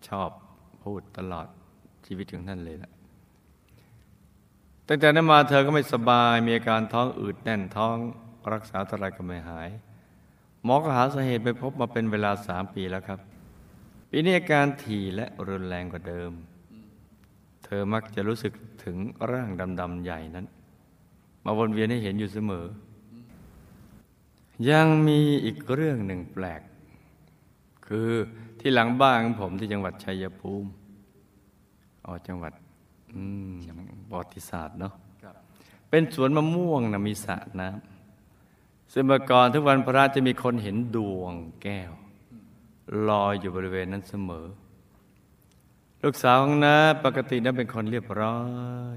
[0.09, 0.31] ชอบ
[0.83, 1.47] พูดตลอด
[2.07, 2.93] ชีวิตของท่านเลยนะ
[4.89, 7.97] ตั้งแต่นั้นมาเธอก็ไม่สบายมีอาการท้องอืดแน่นท้อง
[8.53, 9.69] รักษาเท่าไรก็ไม่หาย
[10.65, 13.19] หมอก็หาสาเหตุไปพบมาเป็นเวลาสามปีแล้วครับ
[14.11, 16.33] ปีนี้อาการถี่และรุนแรงกว่าเดิม
[17.65, 18.53] เธอมักจะรู้สึก
[18.85, 18.97] ถึง
[19.31, 19.49] ร่าง
[19.81, 20.47] ดำๆใหญ่นั้น
[21.45, 22.67] มาวนเวียนให้เห็นอยู่เสมอ
[24.71, 26.63] ยังมีอีกเรื่องหนึ่งแปลก
[27.87, 28.11] คือ
[28.61, 30.69] ที่หลังบ้านของผมที่จังหวัดชัยภูมิ
[32.05, 32.53] อ๋อจังหวัด
[33.13, 33.53] อืม
[34.09, 35.35] ประวัติศาสตร์เนาะครับ
[35.91, 37.94] เป็นสวนมะม่วงนะมีสระน้ำ
[38.93, 41.93] ซึ่งเมื่อก่อนทุกวันพระจะมีคนเห็นดวงแก้ว
[43.09, 44.47] ลอยอยู่บริเวณนั้นเสมอ
[46.03, 48.41] ลูกสาวของน้าปกตินั้นเป็นคนเรียบร้อ
[48.95, 48.97] ย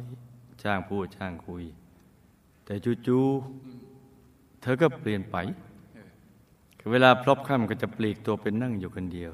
[0.62, 1.64] ช่างพูดช่างคุย
[2.66, 2.74] แต่
[3.08, 5.36] จู่ๆเธอก็เปลี่ยนไป
[6.80, 9.32] คือเวลาพลบค่ำก็จะปลีกตัวเป็นนั่งอยู่คนเดียว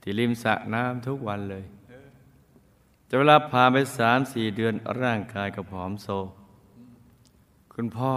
[0.00, 1.64] ที่ริมสระน้ำทุกวันเลย
[3.08, 6.08] จะเวลาผ่านไปสามสี่เดือนร่างกายก็ผอมโซ
[7.74, 8.14] คุณพ่อ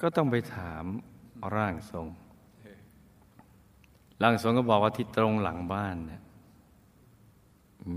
[0.00, 0.84] ก็ต้องไปถาม
[1.56, 2.06] ร่างทรง
[4.22, 6.22] ร่างทรงก็บอกว่าที่ตรงหลังบ้านเนี่ย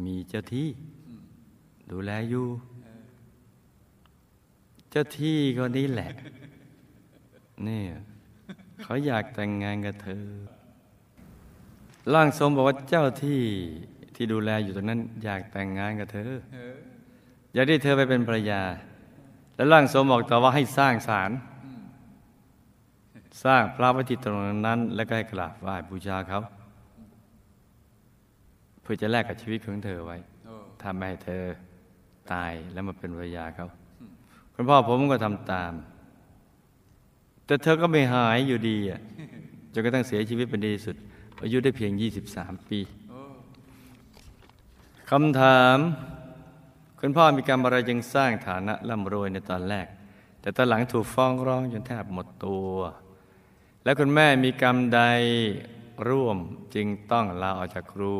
[0.06, 0.68] มีเจ้าที่
[1.92, 2.48] ดูแลอยู่
[4.92, 6.12] เจ้าที่คนนี้แหละ
[7.64, 7.90] เนี่ย
[8.84, 10.26] เขาอยากแต่งงานกับเธอ
[12.14, 13.42] ร่างทรงบอกว่าเจ้าที่
[14.16, 16.32] ที่ดูแลอยู่ตรงนั้น อยากแต่งงานกับเธอ
[17.54, 18.62] อยากได้เธอไปเป็นภรรยา
[19.56, 21.32] แล้วร่างทรงบอกต่อว่าให้สร้างศาล
[23.44, 26.42] สร้างพระไว้ที่ตรงนั้น แล้วก็ให้กราบไหว้บูชาเขา
[28.82, 31.44] เพื่อจะแลกกับชีวิตของเธอไว้โอ้ถ้าไม่ให้เธอ
[32.32, 33.68] ตายแล้วมาเป็นภรรยาเขา
[34.54, 35.74] คุณพ่อผมก็ทำตาม
[37.46, 39.02] แต่เธอก็ไม่หายอยู่ดีอะ
[39.74, 40.96] จนกระทั่งเสียชีวิตเป็นดีที่สุด
[41.44, 41.92] อายุได้เพียง
[42.30, 43.20] 23 ปีโอ้
[45.10, 45.78] คำถาม
[47.00, 49.88] คุณพ่อมีกรรมอะไรจึงสร้างฐานะร่ำรวยในตอนแรก
[50.42, 52.68] แต่ตอนหลังถูกฟ้องร้องจนแทบหมดตัว
[53.84, 55.02] และคุณแม่มีกรรมใด
[56.10, 56.38] ร่วม
[56.76, 58.14] จึงต้องลาออกจากครู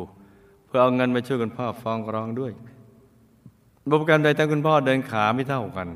[0.66, 2.52] เพื่อเอาเงินมาช่วยคุณพ่อฟ้องร้องด้วย
[3.88, 5.88] บุพกรรมใดทั้งคุณพ่อเดินขาไม่เท่ากัน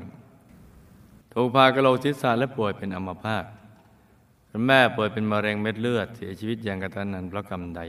[1.33, 3.45] ถูกพากระโหลกศีรษะและป่วยเป็นอัมพาต
[4.49, 7.81] คุณแม่ป่วยเป็นมะเร็งเม็ดเลือดเสียชีวิตอย่างกระทันหันเพราะกรรมใด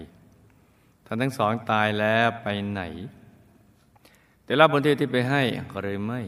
[1.06, 2.82] ท่านทั้งสองตายแล้วไปไหน
[4.44, 5.42] แต่รับผลที่ที่ไปให้
[5.80, 6.20] หรือไม่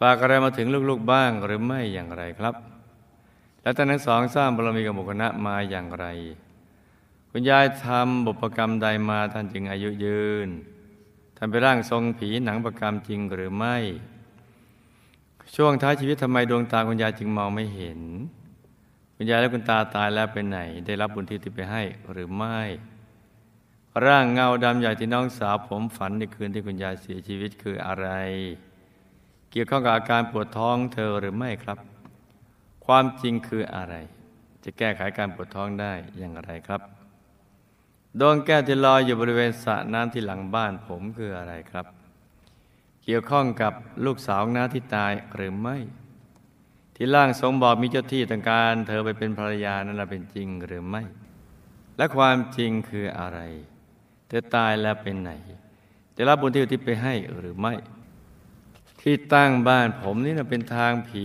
[0.00, 2.54] ฝากอะไรมาถึงลูกๆบ้างหรือไม่อย่างไรครับ
[3.64, 6.06] และท่านทั้งสองสร้างบารมีกับหมู่คณะมาอย่างไร
[7.30, 10.48] คุณยายทำบุพกรรมใดมาท่านจึงอายุยืน
[11.36, 13.76] ท่านไปร่างทรงผีหนังประกรรมจริงหรือไม่
[15.54, 18.00] ช่วงท้ายชีวิตทำไมดวงตาคุณยายจึงมองไม่เห็น
[19.16, 22.60] คุณยายและคุณตาตายแล้วไปไหน ได้รับบุญที่ที่ไปให้หรือไม่
[24.04, 28.08] ร่างเงาดำใหญ่ที่น้องสาวผมฝันในคืนที่คุณยายเสียชีวิตคืออะไร
[29.50, 31.78] เกี่ยวข้องกับอาการปวดท้องเธอหรือไม่ครับ
[32.86, 33.94] ความจริงคืออะไร
[34.64, 36.80] จะแก้ไขการปวดท้องได้อย่างไรครับ
[38.20, 41.86] ดวงแก้วที่ลอยอยู่บริเวณสระน้ำที่หลังบ้านผมคืออะไรครับ
[43.04, 43.72] เกี่ยวข้องกับ
[44.04, 45.76] ลูกสาวน้าที่ตายหรือไม่
[46.96, 51.02] ที่ร่างทรงบอกมีเจ้าที่ต้องการ เธอไปเป็นภรรยานั้นเป็นจริงหรือไม่
[51.96, 53.40] และความจริงคืออะไร
[54.28, 55.30] เธอตายแล้วเป็นไหน
[56.16, 57.74] จะรับบุญที่อุทิศไปให้หรือไม่
[59.00, 61.24] ที่ตั้งบ้านผมนี่นะเป็นทางผี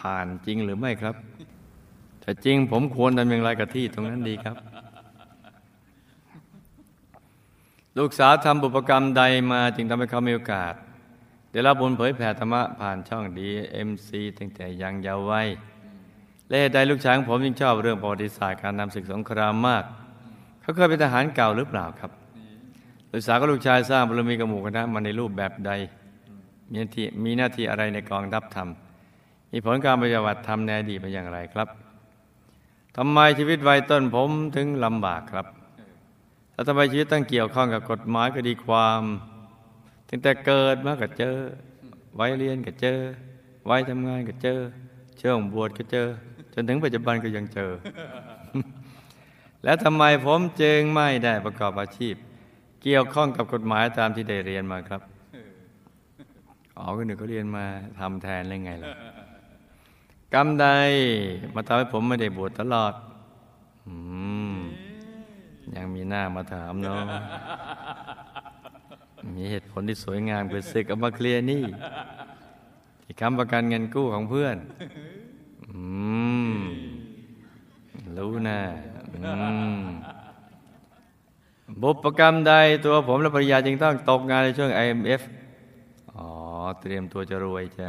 [0.00, 1.14] ผ่านจริงหรือไม่ครับ
[2.22, 4.56] ถ้าจริงผมควรทำอย่างไรกับที่ตรงนั้นดีครับ
[7.98, 10.74] ลูกสาวทำบุพกรรมใดมาจึงทำให้เขามีโอกาส
[11.52, 15.48] ได้รับบุญเผยแผ่ธรรมะผ่านช่องดีเอ็มซีตั้งแต่ยังเยาว์วัย
[16.48, 19.84] และใดลูกชายของผมจึงชอบเรื่องประวัติศาสตร์การนำศึกสงครามมาก
[20.60, 22.10] เขาเคยเป็นทหารเก่าหรือเปล่าครับ
[23.12, 25.72] ลูกสาวกับลูกชายสร้างบารมีกับหมู่คณะมาในรูปแบบใด
[26.70, 28.64] มีหน้าที่มีหน้าที่อะไรในกองทัพธรร
[29.52, 31.68] มีผลการปฏิบัติธรรมในอดีตเป็นอย่างไรครับ
[32.96, 35.46] ทำไมชีวิตวัยต้นผมถึงลำบากครับ
[36.52, 39.02] แล้วทำไมชีวิตต้องเกี่ยวข้องกับกฎหมายคดีความ
[40.08, 41.36] ตั้งแต่เกิดมาก็เจอ
[42.18, 42.98] วัยเรียนก็เจอ
[43.70, 44.58] วัยทำงานก็เจอ
[45.20, 46.06] ช่วงบวชก็เจอ
[46.54, 47.72] จนถึงปัจจุบันก็ยังเจอ
[49.64, 52.14] แล้วทำไมผมจึงไม่ได้ประกอบอาชีพ
[52.82, 55.02] เกี่ยวข้องกับกฎหมายตามที่ได้เรียนมาครับ
[56.76, 57.64] อ๋อคนหนึ่งเขาเรียนมา
[57.98, 58.90] ทำแทนได้ไงล่ะ
[60.34, 60.66] กรรมใด
[61.54, 62.94] มาทำให้ผมไม่ได้บวชตลอด
[63.86, 63.88] อ
[65.74, 67.02] ยังมีหน้ามาถามเนาะ
[69.34, 71.64] มีเหตุผลที่สวยงามคือศึกเอามาเคลียร์นี่
[73.02, 74.56] ที่ค้ำประกันเงินกู้ของเพื่อน
[75.68, 75.80] อื
[76.52, 76.56] ม
[78.18, 78.60] รู้นะ
[79.14, 79.32] อื
[79.76, 79.78] ม
[81.82, 82.52] บุพกรรมใด
[82.84, 85.22] ตัวผมและภรรยาจึงต้องตกงานในช่วง IMF
[86.14, 86.26] อ๋อ
[86.80, 87.88] เตรียมตัวจะรวยจ้ะ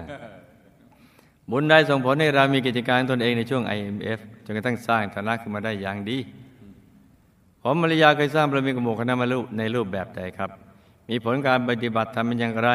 [1.51, 6.17] บุญใดส่งผลให้เรามีกิจการตนเองในช่วง IMF จนกระทั่งสร้างฐานะขึ้นมาได้อย่างดี
[7.61, 10.49] ผมภรรยาเคยสร้างบารมีกับหมู่คณะมารูปในรูปแบบใดครับ
[11.09, 12.69] มีผลการปฏิบัติทำเป็นอย่างไร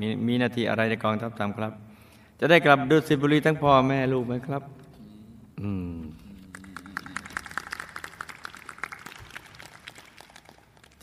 [0.00, 1.72] มีมีหน้าที่อะไรในกองทัพทำครับ
[2.40, 4.62] จะได้กลับดุสิบุรีทั้งพ่อแม่ลูกไหมครับ
[5.60, 5.96] อืม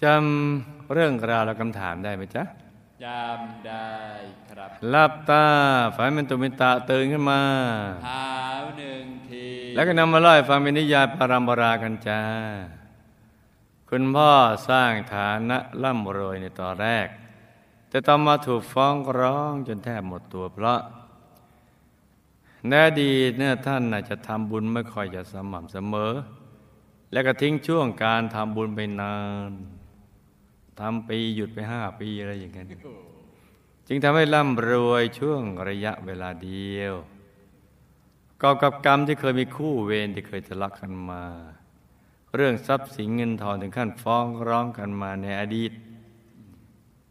[0.03, 2.43] จำเรื่องราวและคำถามได้ไหมจ๊ะ
[3.05, 3.91] จำได้
[4.49, 5.45] ครับหลับตา
[5.95, 7.41] ฝันเป็นตุมิตะตื่นขึ้นมา
[8.05, 8.35] เท้า
[8.77, 12.21] หนึ่งที แล้วก็นำมาเล่าให้ฟังเป็นนิยายปารัมปรากันจ้า
[13.89, 14.31] คุณพ่อ
[14.69, 17.07] สร้างฐานะร่ำรวยในตอนแรก
[17.89, 20.79] แต่ต่อมาถูกฟ้องร้องจนแทบหมดตัวเพราะ
[22.67, 26.13] ในอดีตเนี่ยท่านน่าจะทำบุญไม่ค่อยจะสม่ำเสมอ
[27.11, 29.15] และก็ทิ้งช่วงการทำบุญไปนา
[29.49, 29.51] น
[30.79, 32.65] ทำปีหยุดไปห้าปีอะไรอย่างเงี้ย
[33.87, 36.93] จึงทำให้ร่ำรวยช่วงระยะเวลาเดียว
[38.41, 41.23] กอบกับกรรมที่เคยมีคู่เวรที่เคยทะเลาะกันมา
[42.35, 45.71] เรื่องทรัพย์สินเงินทองถึงขั้นฟ้องร้องกันมาในอดีต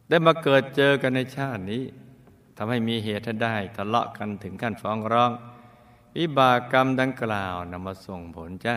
[0.09, 1.83] ได้มาเกิดเจอกันในชาตินี้
[2.57, 5.31] ทำให้มีเหตุให้ได้ทะเลาะกันถึงขั้นฟ้องร้อง
[6.16, 8.75] วิบากกรรมดังกล่าวนำมาส่งผลจ้ะ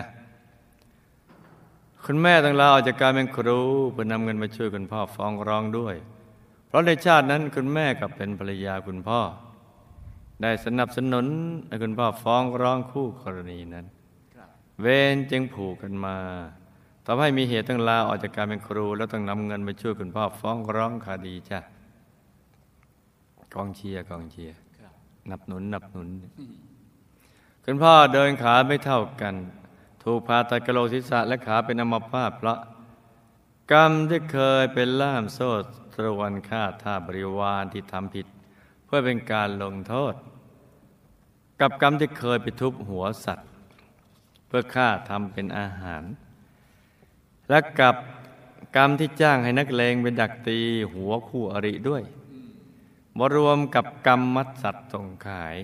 [2.06, 3.60] คุณแม่ต่างลาออกจากการเป็นครู
[3.92, 5.96] เพื่อนำเงินมาช่วยคุณพ่อฟ้องร้องด้วย
[6.68, 9.20] เพราะในชาตินั้นคุณแม่กับเป็นภรรยาคุณพ่อ
[10.42, 11.26] ได้สนับสนุน
[11.68, 13.86] ให้คุณพ่อฟ้องร้องคู่กรณีนั้น
[14.82, 16.18] เวรจึงผูกกันมา
[17.06, 21.60] ทำให้มีเหตุต้องลาออกจากการเป็นครู แล้วต้องนำเงินไปช่วยคุณพ่อฟ้องร้องคดีจ้ะ
[23.54, 24.94] กองเชียร์กองเชียร์ครับ
[25.30, 26.08] นับหนุนนับหนุน
[27.66, 29.36] คุณพ่อเดินขาไม่เท่ากัน
[30.06, 32.60] ถูกผ่าตัดกระโหลกศีรษะและขาเป็นอัมพาตเพราะ
[33.74, 35.52] กรรมที่เคยเป็นล่ามโซ่
[35.96, 38.28] ตรวนฆ่าท่าบริวารที่ทำผิด
[38.86, 40.14] เพื่อเป็นการลงโทษ
[41.62, 43.50] กับกรรมที่เคยไปทุบหัวสัตว์
[44.48, 46.04] เพื่อฆ่าทำเป็นอาหาร
[47.50, 47.96] และกับ
[48.76, 50.60] กรรมที่จ้างให้นักเลงเป็นดักตี
[50.94, 52.04] หัวคู่อริด้วย
[53.18, 55.56] มารวมกับกรรมมัดสัตว์ส่งขาย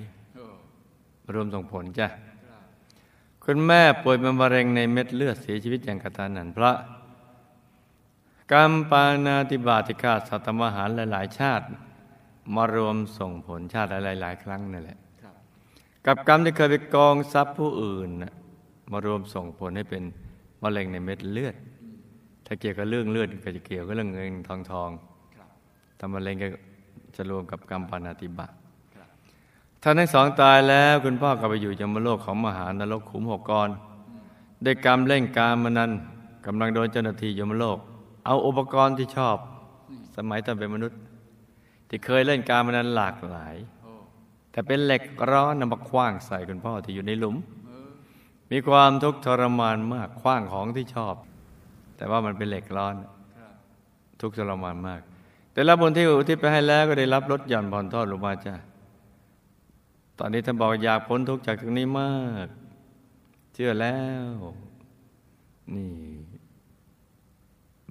[1.33, 2.07] รวมส่งผลจ้ะ
[3.45, 6.75] คุณแม่ป่วยเป็นมะเร็งในเม็ดเลือดเสียชีวิตอย่างกระทันหันเพราะ
[8.51, 11.65] กรรมปานาติบาติฆาสัตว์ทำอาหารหลาย ๆ ชาติ
[12.55, 14.99] มารวมส่งผลชาติหลาย ๆ ครั้งนั่นแหละ
[16.05, 18.09] กับกรรมที่เคยไปกองทรัพย์ผู้อื่น
[18.91, 20.03] มารวมส่งผลให้เป็น
[20.63, 21.55] มะเร็งในเม็ดเลือด
[22.45, 24.89] ถ้าเกี่ยวกับเรื่องเลือดก็จะเกี่ยวกับเรื่องเงินทองทอง
[25.35, 25.49] ครับ
[25.99, 26.47] ถ้ามะเร็งก็
[27.15, 28.53] จะรวมกับกรรมปานาติบาต
[29.83, 33.69] ท่านทั้งสองตายแล้วคุณพ่อก็ไปอยู่ยมโลกของมหานรกขุมหกกร
[34.63, 35.91] ได้กรรมเล่นการมานั้น
[36.45, 37.77] กำลังโดนเจ้าหน้าที่ยมโลก
[38.25, 39.37] เอาอุปกรณ์ที่ชอบ
[40.17, 40.99] สมัยตอนเป็นมนุษย์
[41.89, 43.55] ที่เคยเล่นการมานั้นหลากหลาย
[44.51, 47.35] แต่เป็นเหล็กร้อนนำมาคว้างใส่คุณพ่อที่อยู่ในหลุม
[48.51, 51.15] มีความทุกข์ทรมานมากคว้างของที่ชอบ
[51.97, 52.95] แต่ว่ามันเป็นเหล็กร้อน
[54.21, 55.01] ทุกข์ทรมานมาก
[55.53, 58.70] แต่ละบุญที่อุทิศไปให้แล้วก็ได้รับลดหย่อนผ่อนทอดลงมาจ้ะต
[60.23, 62.47] อนนี้ท่านบอกอยากพ้นทุกข์จากตรงนี้มาก
[63.53, 63.99] เชื่อแล้
[64.31, 64.33] ว
[65.75, 65.91] นี่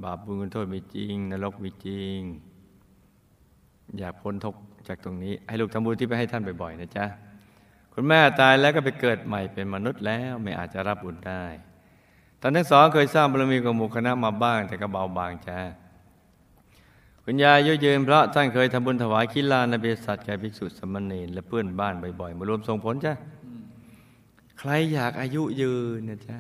[0.02, 2.18] บาปบุญคุณโทษมีจริง นรกมีจริง
[3.98, 7.06] อยากพ้นทุกข์จากตรงนี้ ให้ลูกทำบุญที่ไปให้ท่านบ่อยๆนะจ๊ะ
[7.94, 11.44] คุณแม่ตายแล้วก็ไปเกิดใหม่เป็นมนุษย์แล้วไม่อาจจะรับบุญได้
[12.40, 15.58] ท่านทั้งสองเคยสร้างบารมีกับหมู่คณะมาบ้าง แต่ก็เบาบางจ้า
[17.32, 23.12] คุณยายอายุยืนเพราะท่านเคยทำบุญถวายคิลานเบสัตแก่ภิกษุสามเณรและเพื่อนบ้านบ่อยๆ มารวมส่งผลจ้ะ
[24.58, 26.36] ใครอยากอายุยืนนะจ๊ะ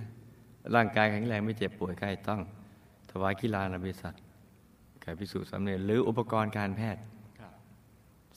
[0.74, 2.40] ร่างกายแข็งแรงไม่เจ็บป่วยใกล้ต้อง
[3.10, 4.14] ถวายคิลานเบสัต
[5.00, 7.02] แก่ภิกษุสามเณรหรืออุปกรณ์การแพทย์
[7.40, 7.52] ครับ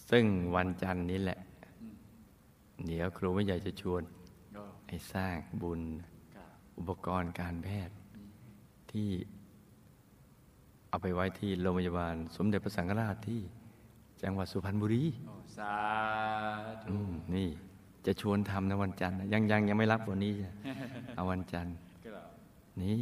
[0.09, 0.25] ซึ่ง
[0.55, 1.39] วันจันทร์นี้แหละ
[2.85, 4.01] เดี๋ยวครูไม่ใหญ่จะชวน
[4.53, 5.81] โอ้ให้สร้างบุญ
[6.35, 7.95] ครับอุปกรณ์การแพทย์
[8.91, 9.09] ที่
[10.93, 13.41] เอาไปไว้ที่โรงพยาบาล สมเด็จพระสังฆราชที่
[14.21, 15.75] จังหวัดสุพรรณบุรีโอ้สา
[16.83, 17.47] ธุอืมนี่
[18.05, 20.51] จะชวนทำในวันจันทร์นะยังยังยังไม่รับวันนี้จ้ะ
[21.15, 21.75] เอาวันจันทร์
[22.05, 22.27] ครับ
[22.81, 22.99] นี่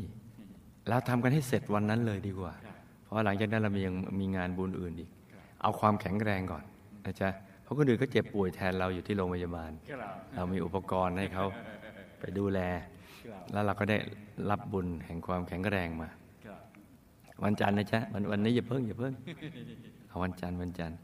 [0.89, 6.63] เราทำกันให้เสร็จวันนั้นเลยดีกว่าครับเพราะหลังจากนั้นเรามียังมีงานบุญอื่นอีกครับเอาความแข็งแรงก่อน
[7.05, 7.29] นะจ๊ะ
[7.63, 11.45] เพราะคนอื่นก็เจ็บป่วยแทนเราอยู่ที่โรงพยาบาลครับเรามีอุปกรณ์ให้เขา
[12.19, 12.59] ไปดูแล
[13.27, 13.97] ครับแล้วเราก็ได้
[14.49, 16.20] รับบุญแห่งความแข็งแรงมาครับ
[17.43, 19.13] วันจันทร์นะจ๊ะวันวันนี้อย่าเพิ่งอย่าเพิ่ง
[20.07, 20.97] เอาวันจันทร์วันจันทร์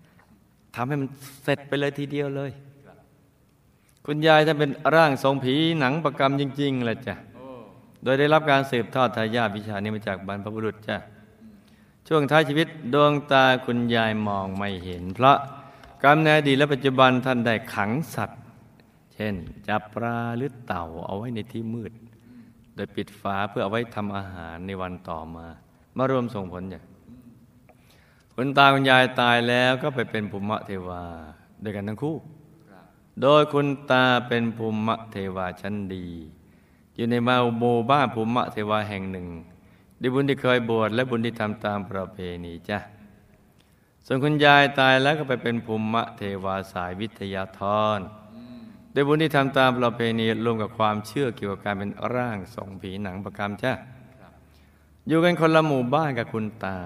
[0.76, 1.10] ทำให้มัน
[1.44, 2.52] เสร็จไปเลยทีเดียวเลย
[4.06, 7.48] คุณยายท่านเป็นร่างทรงผีหนังประกรรมจริงๆแหละจ้ะโอ้
[8.04, 10.98] โดยได้รับการสืบทอดทายาทวิชานี้มาจากบรรพบุรุษจ้ะ
[12.08, 15.38] ช่วงท้ายชีวิตดวงตาคุณยายมองไม่เห็น เพราะ
[16.04, 18.42] กรรมในอดีตและปัจจุบันท่านได้ขังสัตว์
[19.14, 19.36] เช่น
[19.68, 21.94] จับปลาหรือเต่าเอาไว้ในที่มืด
[22.76, 25.48] โดยปิดฝาเพื่อเอาไว้ทำอาหารในวันต่อมา
[25.98, 26.84] มารวมส่งผลอย่าง
[28.36, 31.04] คุณตาคุณยายตายแล้วก็ไปเป็นภูมิเทวา
[31.64, 32.16] ด้วยกันทั้งคู่
[33.22, 36.08] โดยคุณตาเป็นภูมิเทวาชั้นดี
[36.95, 39.28] อยู่ในมาโมบ้านภูมิเทวาแห่งหนึ่ง
[40.02, 42.80] ด้วยบุญที่เคยบวชและบุญที่ทำตามประเพณีจ้ะ
[44.06, 47.62] ส่วนคุณยายตายแล้วก็ไปเป็นภูมิเทวาสายวิทยาธ
[47.98, 48.00] ร
[48.93, 53.74] ด้วยบุญที่ทำตามประเพณีรวมกับความเชื่อเกี่ยวกับการเป็นร่างทรงผีหนังประกรรมจ้ะ
[55.08, 56.80] อยู่กันคนละหมู่บ้านกับคุณตา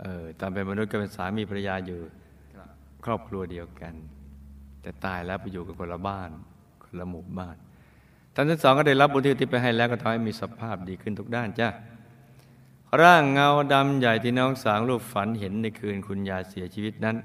[0.00, 2.00] เออตาเป็นมนุษย์ก็เป็นสามีภรรยาอยู่
[3.04, 3.94] ครอบครัวเดียวกัน
[4.82, 6.30] แต่ตายแล้วไปอยู่กันคนละบ้าน
[6.84, 7.56] คนละหมู่บ้าน
[8.34, 11.68] ท่านทั้งสองก็ได้รับบุญที่อุที่ไปให้แล้วก็ทำให้มีสภาพดีขึ้นทุกด้านจ้ะ
[13.02, 17.16] ร่างเงาดำใหญ่ที่น้องสาวลูกฝันเห็นในคืนคุณยายเสียชีวิตนั้น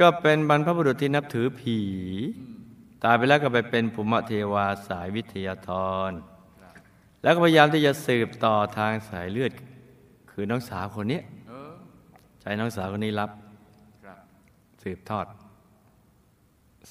[0.00, 1.78] ก็เป็นบรรพบุรุษที่นับถือผี
[3.04, 5.70] ตายไปแล้วก็ไปเป็นภูมิเทวาสายวิทยาธ
[6.10, 6.12] ร
[7.22, 9.52] แล้วก็พยายามที่จะสืบต่อทางสายเลือด
[10.30, 11.72] คือน้องสาวคนนี้เออ
[12.40, 13.30] ใช้น้องสาวคนนี้รับ
[14.04, 14.18] ครับ
[14.82, 15.26] สืบทอด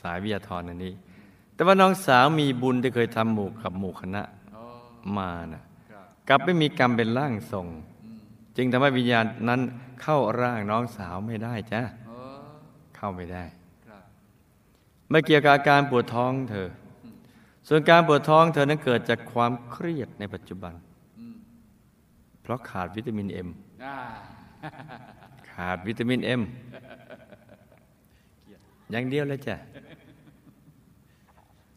[0.01, 0.93] สายวิทยาธรอันนี้
[1.55, 4.23] แต่ว่าน้องสาวมีบุญที่เคยทำหมู่กับหมู่คณะ
[4.53, 4.63] โอ้
[5.17, 5.61] มานะ
[5.91, 7.67] ครับกลับไม่มีกรรมเป็นร่างทรง
[8.03, 8.17] อืม
[8.57, 9.61] จึงทำให้วิญญาณนั้น
[10.01, 12.17] เข้าร่างน้องสาวไม่ได้จ้ะโอ้
[12.97, 13.43] เข้าไม่ได้
[13.87, 14.03] ครับ
[15.09, 16.67] ไม่เกี่ยวกับอาการปวดท้องเธอ
[17.67, 20.73] ส่วนการปวดท้องเธอนั้นเกิดจากความเครียดในปัจจุบัน
[21.17, 21.35] อืม
[22.41, 23.49] เพราะขาดวิตามินเอ็ม
[23.83, 23.97] อ่า
[25.51, 26.41] ขาดวิตามินเอ็ม
[28.91, 29.55] อย่างเดียวเลยจ้ะ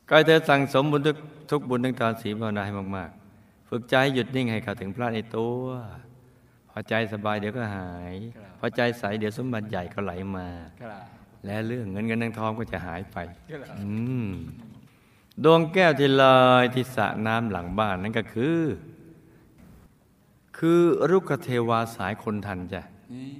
[0.09, 1.17] ก็ให้เธอสั่งสมบุญทุก
[1.51, 5.63] ทุกบุญทั้งตอนสีภาวนาให้มากๆ ฝึกใจให้หยุดนิ่งให้เข้าถึงพระในตัว
[6.71, 8.15] พอใจสบายเดี๋ยวก็หาย
[8.59, 10.47] พอใจใสเดี๋ยวสมบัติใหญ่ก็ไหลมา
[10.83, 11.05] ครับ
[11.45, 13.19] และเรื่องเงินเงินทองทองก็จะหายไป
[13.51, 13.89] ครับอื
[14.27, 14.29] ม
[15.45, 18.61] ดวงแก้วที่ลอยที่สระน้ำหลังบ้านนั่นก็คือ
[20.59, 20.81] คือ
[21.11, 22.83] รุกขเทวาสายคนทันจ้ะ
[23.15, 23.31] นี่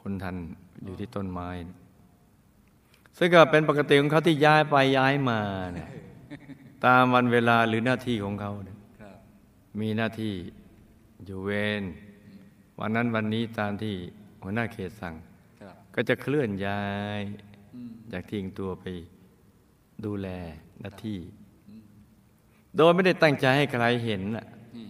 [0.00, 0.36] คนทัน
[0.84, 1.48] อยู่ที่ต้นไม้
[3.18, 5.40] ซึ่งก็เป็นปกติของเขาที่ย้ายไปย้ายมา
[5.74, 5.88] เนี่ย
[6.84, 9.16] ตามวันเวลาหรือหน้าที่ของเขาเนี่ยครับ
[9.80, 10.34] มีหน้าที่
[11.24, 11.50] อยู่เว
[11.80, 11.82] ร
[12.80, 13.94] วันนั้นวันนี้ตามที่
[14.42, 15.14] หัวหน้าเขตสั่ง
[15.60, 16.82] ครับก็จะเคลื่อนย้า
[17.18, 17.20] ย
[17.74, 18.84] อืมจากทิ้งตัวไป
[20.04, 20.28] ดูแล
[20.80, 21.18] หน้าที่
[22.76, 24.88] โดยไม่ได้ตั้งใจให้ใครเห็นน่ะนี่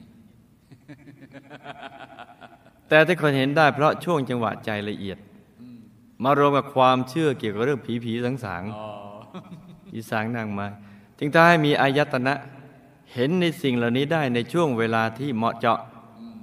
[2.88, 5.18] แต่ที่คนเห็นได้เพราะช่วงจังหวะใจละเอียด
[5.60, 5.78] อืม
[6.22, 8.86] มารวมกับความเชื่อเกี่ยวกับเรื่องผีผีสังสางอ๋อ
[9.88, 10.66] ผีสางนางไม้
[11.18, 12.34] จึงทำให้มีอายตนะ
[13.12, 15.80] เห็นในสิ่งเหล่านี้ได้ในช่วงเวลาที่เหมาะเจาะ
[16.20, 16.38] อืม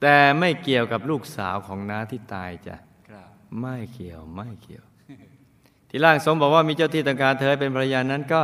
[0.00, 2.76] แต่ไม่เกี่ยวกับลูกสาวของน้าที่ตายจ้ะ
[3.08, 3.28] ครับ
[3.60, 4.84] ไม่เกี่ยวไม่เกี่ยว
[5.96, 8.42] ที่ร่างทรงบอกว่ามีเจ้าที่ต้องการเธอให้เป็นภรรยานั้นก็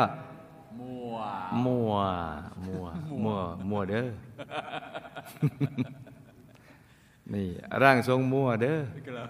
[0.80, 1.16] มั่ว
[1.64, 1.94] มั่ว
[2.66, 2.84] มั่ว
[3.24, 3.38] มั่ว
[3.70, 4.08] มั่วเด้อ
[7.34, 7.48] นี่
[7.82, 9.28] ร่างทรงมั่วเด้อครับ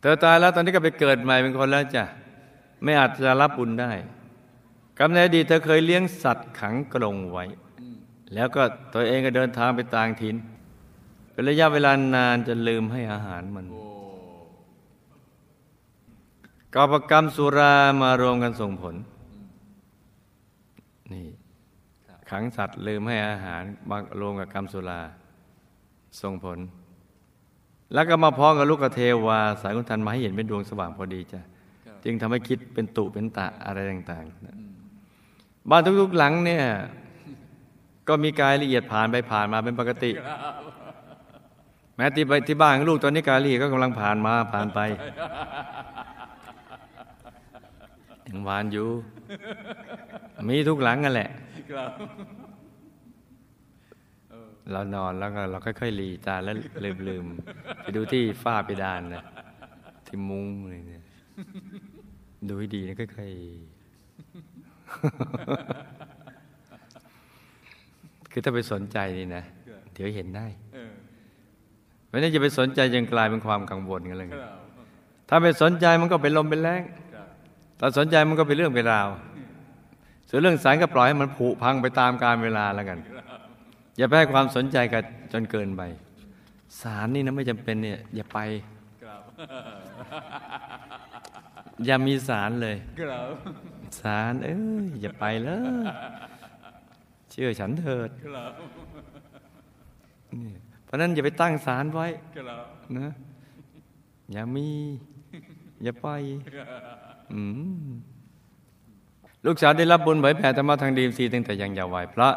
[0.00, 2.04] เธอตายแล้วตอนนี้ก็ไปเกิดใหม่เป็นคนแล้วจ้ะ
[2.82, 3.92] ไม่อาจจะรับบุญได้
[4.98, 7.44] กำเนิดดีตเธอเคยเลี้ยงสัตว์ขังกรงไว้
[7.80, 7.96] อืม
[8.34, 8.62] แล้วก็
[8.94, 10.36] ตัวเองก็เดินทางไปต่างถิ่น
[11.32, 13.91] เป็นระยะเวลานานจนลืมให้อาหารมันโอ้
[16.74, 18.94] กอบกรรมสุรามารวมกันส่งผล
[21.12, 21.26] นี่
[22.30, 25.00] ขังสัตว์ลืมให้อาหารมารวมกับกรรมสุรา
[26.22, 26.58] ส่งผล
[27.94, 31.40] แล้วก็มาพ้องกับลูกกเทวา สายคุณทันมาให้เห็นเป็นดวงสว่างพอดีจ้ะ
[32.04, 36.64] จึงทำให้คิดเป็นตุเป็นตะอะไรต่างๆบ้านทุกๆหลังเนี่ย
[38.08, 40.10] ก็มีกายละเอียดผ่านไปผ่านมาเป็นปกติ
[41.96, 44.80] แม้ที่ไปที่บ้านลูกตอนนี้กายละเอียดก็กำลังผ่านมาผ่านไป
[48.32, 48.88] ยังหวานอยู่
[50.48, 51.30] มีทุกหลังกันแหละ
[54.72, 56.54] เรานอนแล้วก็เราค่อยๆหลีตาแล้ว
[56.84, 57.24] ลืมลืม
[57.82, 59.24] ไปดูที่ฝ้าเพดานนะ
[60.06, 61.04] ที่มุ้งอะไรเนี่ย
[62.48, 63.92] ดูให้ดีนะค่อยๆ
[68.30, 69.42] คือถ้าไปสนใจนี่นะ
[69.92, 70.92] เดี๋ยวเห็นได้เออ
[72.06, 74.28] เพราะฉะนั้จะไปสนใจจนกลายเป็นความกังวลกันเลย
[75.28, 76.82] ถ้าไปสนใจมันก็เป็นลมเป็นแรง
[77.84, 79.08] ถ้าสนใจมันก็เป็นเรื่องเป็นราว
[80.28, 82.98] ส่วนเรื่องสารก็ปล่อยให้มันผุพังไปตามกาลเวลาแล้วกัน
[83.98, 85.02] อย่าไปให้ความสนใจกับ
[85.32, 85.82] จนเกินไป
[86.80, 88.38] สารนี่นะไม่จำเป็นเนี่ย อย่าไป
[91.86, 92.76] อย่ามีสารเลย
[94.00, 95.84] สารเอ้ยอย่าไปเลย
[97.30, 98.10] เชื่อฉันเถิด
[100.84, 102.06] เพราะนั้นอย่าไปตั้งสารไว้
[102.98, 103.08] นะ
[104.32, 104.68] อย่ามี
[105.82, 106.08] อย่าไป
[109.46, 112.30] ลูกสาวได้รับบุญเผยแผ่ธรรมะทางดีซีตั้งแต่ยังเยาว์วัยพระ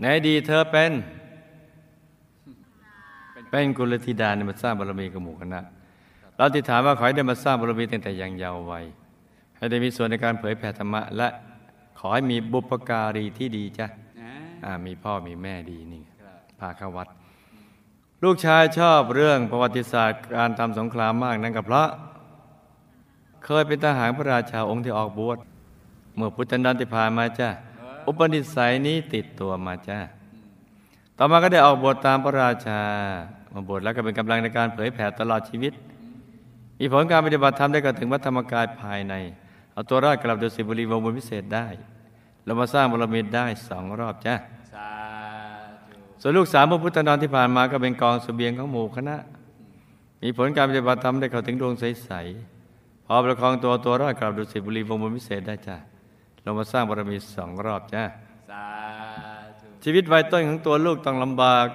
[0.00, 0.92] ในดีเธอเป็น
[3.50, 5.60] เป็นกุลธิดาในมาสร้างบารมีกับหมู่คณะ
[6.36, 8.84] เราติดถามว่าขอให้ได้มาสร้างบารมีตั้งแต่ยังเยาว์วัย
[9.56, 11.28] ให้ได้มีส่วนในการเผยแผ่ธรรมะและ
[11.98, 13.86] ขอให้มีบุปการีที่ดีจ้ะ
[14.86, 16.02] มีพ่อมีแม่ดีนี่
[16.58, 17.08] พาเข้าวัด
[18.24, 21.88] ลูกชายชอบเรื่องประวัติศาสตร์การทำสงครามมากนั่นก็เพระ
[23.44, 25.38] เคยเป็นทหารพระราชาองค์ที่ออกบวช
[26.16, 27.48] เมื่อพุทธันดรที่ผ่านมาจ้า
[28.06, 29.98] อุปนิสัยนี้ติดตัวมาจ้า
[31.18, 32.80] ต่อมาก็ได้ออกบวชตามพระราชา
[33.52, 35.72] มาบวชแล้วก็เป็นกำลังในการเผยแผ่ตลอดชีวิต
[36.78, 39.14] มีผลการปฏิบัติธรรมได้ก็ถึงวัดธรรมกายภายใน
[39.72, 41.66] เอาตัวรอดกลับดุสิตบุรีวงบุญพิเศษได้
[42.44, 44.34] เรามาสร้างบารมีได้สองรอบจ้า
[44.72, 44.90] สา
[45.90, 49.16] ธุส่วนลูกสาวพระพุทธนอนที่ผ่านมาก็เป็นกองเสบียงของหมู่คณะ
[50.22, 52.57] มีผลการปฏิบัติธรรมได้เข้าถึงดวงใสๆ
[53.10, 55.76] พอประคองตัวตัวรอดกลับดุสิตบุรีวงบนพิเศษได้จ้ะ
[56.42, 58.02] เรามาสร้างบารมีสองรอบจ้ะ
[58.50, 58.64] สา
[59.60, 61.66] ธุชีวิตวัยต้นของตัวลูกต้องลำบาก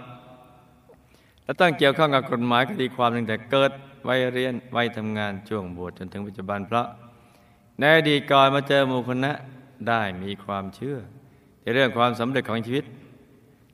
[1.43, 3.71] และต้องเกี่ยวข้องกับกฎหมายคดีความตั้งแต่เกิด
[4.07, 6.85] วัยเรียนวัยทำงานช่วงบวชจนถึงปัจจุบันเพราะ
[7.79, 9.31] ในอดีตก่อนมาเจอหมู่คณะ
[9.87, 10.97] ได้มีความเชื่อ
[11.61, 12.85] ในเรื่องความสำเร็จของชีวิต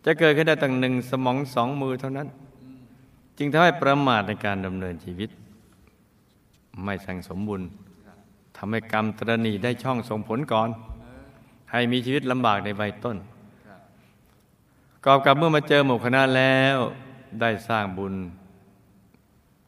[0.05, 2.27] จะเกิดขึ้นได้ตั้งหนึ่งสมองสองมือเท่านั้น
[3.37, 5.29] จึงทำให้ประมาทในการดำเนินชีวิต
[6.83, 7.61] ไม่สั่งสมบุญ
[8.57, 10.69] ทำให้กรรมตรณีได้ช่องส่งผลก่อน
[11.71, 13.17] ให้มีชีวิตลำบากในวัยต้น
[15.05, 16.77] กอบกับเมื่อมาเจอหมู่คณะแล้ว
[17.41, 18.13] ได้สร้างบุญ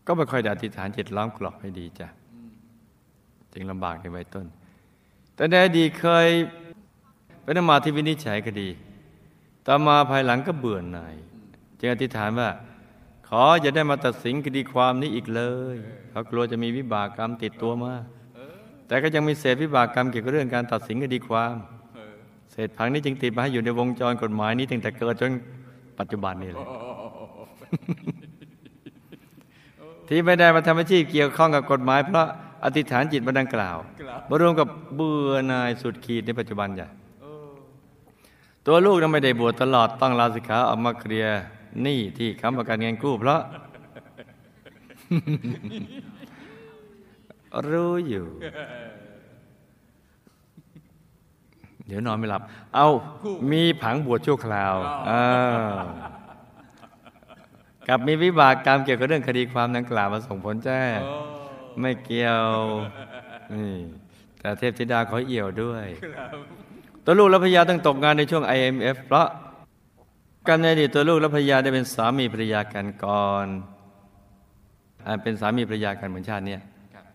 [0.06, 2.08] ก็ไม่ค่อยได้อธิษฐานจิตล้อมกรอบให้ดีจ้ะ
[3.54, 4.46] จึงลำบากในวัยต้น
[5.36, 6.28] แต่ในอดีตเคย
[7.44, 8.70] เป็นมาที่วินิจฉัยคดี
[9.66, 11.16] ต่อมาภายหลังก็เบื่อหน่าย
[11.80, 12.50] จึงอธิษฐานว่า
[13.34, 15.42] ขออย่าได้มาตัดสินคดีความนี้อีกเล
[15.74, 15.76] ย
[16.10, 17.94] เพรากลัวจะมีวิบากกรรมติดตัวมา
[18.88, 21.56] แต่ก็ยังมีเศษวิบากกรรมเกี่ยวกับเรื่องการตัดสินคดีความ
[22.52, 25.32] เศษผังนี้จึงติดมาให้อยู่ในวงจรกฎหมายนี้ตั้งแต่เกิดจน
[26.00, 26.68] ปัจจุบันนี้เลย
[30.08, 32.28] ที่ไม่ได้มาทำอาชีพเกี่ยวข้องกับกฎหมาย เพราะ
[32.66, 36.88] อธิษฐานจิตมาดังกล่าวครับมารวมกับเบื่อนายสุดขีดในปัจจุบันจ้ะ
[37.22, 37.32] โอ้
[38.68, 41.42] ตัวลูกนั้นไม่ได้บวชตลอดต้องลาสิกขาออกมาเคลียร์
[41.84, 43.42] หนี้ที่ค้ำประกันเงินกู้เพราะ
[47.70, 48.26] รู้อยู่
[51.88, 52.42] เดี๋ยวนอนไม่หลับ
[52.76, 52.88] เอา
[53.52, 54.76] มีผังบวชชั่วคราว
[55.10, 55.24] อ่า
[57.88, 61.16] กับมีวิบากกรรมเกี่ยวกับเรื่องคดีความดังกล่าวมาส่งผลแจ้โอ้
[61.80, 62.48] ไม่เกี่ยว
[63.54, 63.72] นี่
[64.40, 65.86] แต่เทพธิดาขอเอี่ยวด้วย
[66.18, 66.30] ครับ
[67.06, 69.28] ตัวลูกและภรรยาต้องตกงานในช่วง IMF เพราะ
[70.48, 73.48] กันในอดีตตัวลูกและภรรยาได้เป็นสามีภรรยากันก่อน
[75.06, 76.62] อ่าเป็นสามีภรรยากันเหมือนชาติเนี้ย
[76.94, 77.06] ครับ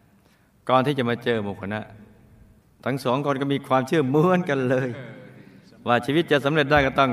[0.69, 1.81] ก่อนที่จะมาเจอหมู่คณะ
[2.85, 7.11] ทั้งสองคนก็มีความเชื่อเหมือนกันเลยเออว่าชีวิตจะสำเร็จได้ก็ต้อง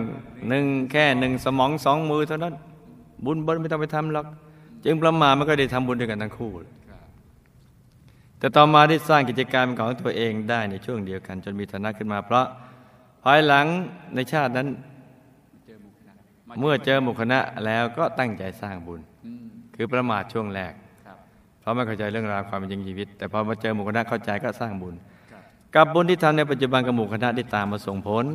[0.48, 2.54] หนึ่งแค่หนึ่งสมองสองมือเท่านั้น
[3.26, 4.26] บุญบนไม่ต้องไปทำหรอก
[4.86, 6.52] จึงประมาทมันก็ได้ทำบุญด้วยกันทั้งคู่
[6.90, 7.06] ครับ
[8.40, 12.46] แต่ต่อมาได้สร้างกิจการเป็นของตัวเองได้ในช่วงเดียวกัน จนมีฐานะขึ้นมาเพราะ
[13.24, 13.66] ภายหลัง
[14.16, 14.68] ในชาตินั้น
[15.66, 19.46] เจอหมู่คณะา เมื่อเจอหมู่คณะแล้วก็ตั้งใจสร้างบุญอืม
[19.76, 20.74] คือประมาทช่วงแรก
[21.06, 21.18] ครับ
[21.60, 24.96] เพราะไม่เข้าใจเรื่องราวความเป็นจริงชีวิต แต่พอมาเจอหมู่คณะเข้าใจก็สร้างบุญ
[25.32, 25.44] ครับ
[25.76, 28.26] กับบุญที่ทำในปัจจุบันกับหมู่คณะได้ตามมาส่งผล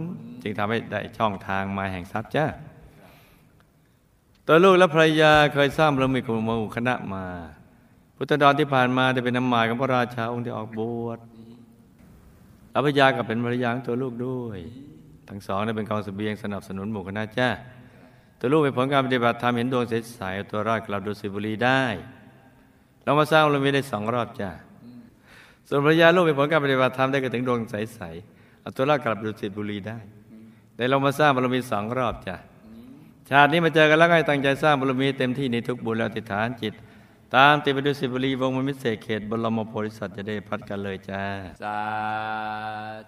[0.42, 2.46] จึงทำให้ได้ช่องทางมาแห่งทรัพย์จ้า
[4.46, 7.24] ตัวลูกและภรรยาเคยสร้างบารมีของหมู่คณะมา
[8.16, 11.18] พุทธดอนที่ผ่านมาได้เป็นน้ำหมายของพระราชาองค์ที่ออกบวช
[12.70, 14.58] และภรรยากับเป็นภรรยาของตัวลูกด้วย
[15.28, 17.48] ทั้งสองได้เป็นกองเสบียงสนับสนุนหมู่คณะจ้า
[18.38, 21.82] ตัวลูกเป็นผลการปฏิบัติธรรมเห็นดวงใสๆเอาตัวรอดกลับดุสิตบุรีได้
[23.02, 24.50] เรามาสร้างบารมีได้สองรอบจ้า
[25.68, 29.98] ส่วนภรรยาลูกเป็นผลการปฏิบัติธรรมได้ก็ถึงดวงใสๆเอาตัวรอดกลับดุสิตบุรีได้
[30.76, 32.36] ได้ลงมาสร้างบารมีสองรอบจ้ะ
[33.30, 36.74] ชาตินี้มาเจอกันแล้วก็ให้ตั้งใจสร้างบารมีเต็มที่ในทุกบุญแล้วอธิษฐานจิต
[37.34, 41.22] ตามติดไปดุสิบุรีวงมมิเสกเขตบรมโพธิสัตว์จะได้พัดกันเลยจ้า
[41.62, 41.80] สา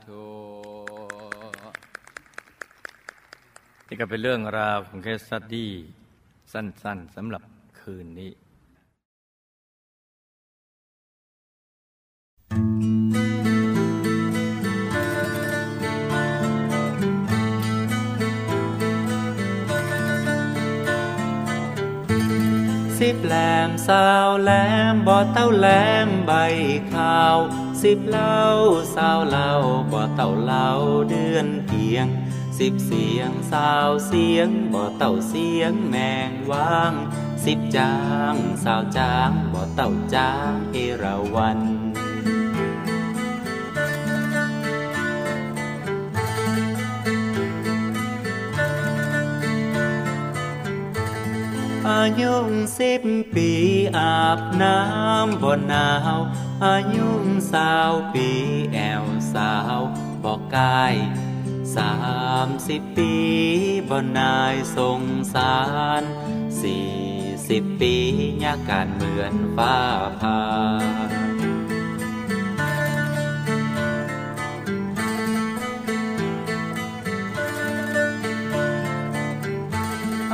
[0.05, 0.22] ธุ
[3.93, 5.72] นี่ก็เป็นเรื่องราวของเคสสตดี้
[6.53, 7.43] สั้นๆสำหรับ
[7.80, 8.32] คืนนี้
[22.99, 23.34] สิบแหล
[23.68, 24.51] มสาวแหล
[24.93, 25.66] มบ่อเต้าแหล
[26.07, 26.32] มใบ
[26.93, 27.36] ขาว
[27.82, 28.38] สิบเล่า
[28.95, 29.51] สาวเล่า
[29.93, 30.68] บ่อเต้าเล่า
[31.11, 32.09] เดือนเกียง
[32.65, 35.97] สิบเสียงสาวเสียงบ่เต้าเสียงแม
[36.29, 36.95] งว่าง
[37.45, 37.95] สิบจา
[38.33, 38.35] ง
[38.65, 41.61] สาวจางบ่เต้าจางเอราวัน
[51.89, 52.35] อายุ
[52.79, 53.03] สิบ
[53.35, 53.51] ปี
[53.97, 56.19] อาบน้ำบ่หนาว
[56.65, 57.09] อายุ
[57.53, 58.29] สาวปี
[58.75, 59.05] แอว
[59.35, 59.79] สาว
[60.25, 60.95] บอกกาย
[61.77, 61.95] สา
[62.47, 63.12] มสิบปี
[63.89, 65.03] บ่นายสง
[65.35, 65.57] สา
[66.01, 66.03] ร
[66.61, 66.91] สี่
[67.49, 67.95] สิบปี
[68.45, 69.77] ยากการเหมือนฟ้า
[70.21, 70.41] ผ่า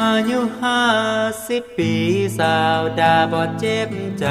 [0.03, 0.85] อายุห้า
[1.49, 1.93] สิบปี
[2.39, 4.27] สาวดาบอดเจ็บใจ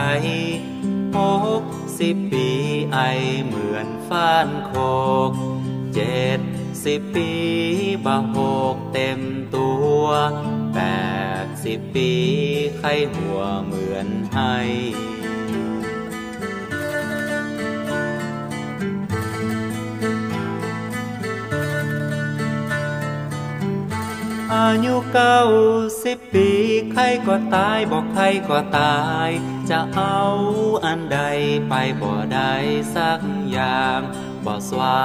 [1.18, 1.20] ห
[1.62, 1.64] ก
[2.00, 2.48] สิบปี
[2.94, 3.00] ไอ
[3.46, 4.72] เหมือนฟ้านโค
[5.30, 5.32] ก
[5.94, 6.42] เจ็ด
[6.86, 7.32] สิบปี
[8.06, 8.38] บาห
[8.74, 9.20] กเต็ม
[9.56, 9.70] ตั
[10.02, 10.06] ว
[10.74, 10.80] แป
[11.44, 12.12] ดสิบปี
[12.78, 14.56] ไข้หัวเหมือนไห้
[24.54, 25.40] อายุเก้า
[26.04, 26.50] สิบปี
[26.92, 29.30] ใครก็ตายบอกใครก็ตาย
[29.70, 30.20] จะเอา
[30.86, 31.20] อันใด
[31.70, 32.54] ไปบ่ได้
[32.96, 33.20] สัก
[33.52, 34.00] อย่าง
[34.46, 34.98] บ่สวะ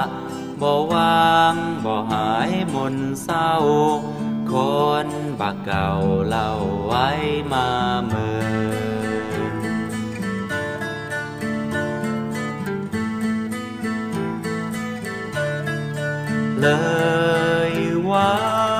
[0.61, 1.55] บ่วาง
[1.85, 3.51] บ่หายมนเศร้า
[4.51, 4.53] ค
[5.05, 5.07] น
[5.39, 5.89] บักเก่า
[6.27, 6.49] เล่า
[6.85, 7.07] ไว้
[7.51, 7.67] มา
[8.05, 9.01] เมื่อ
[16.61, 16.67] เล
[17.71, 17.73] ย
[18.09, 18.70] ว่า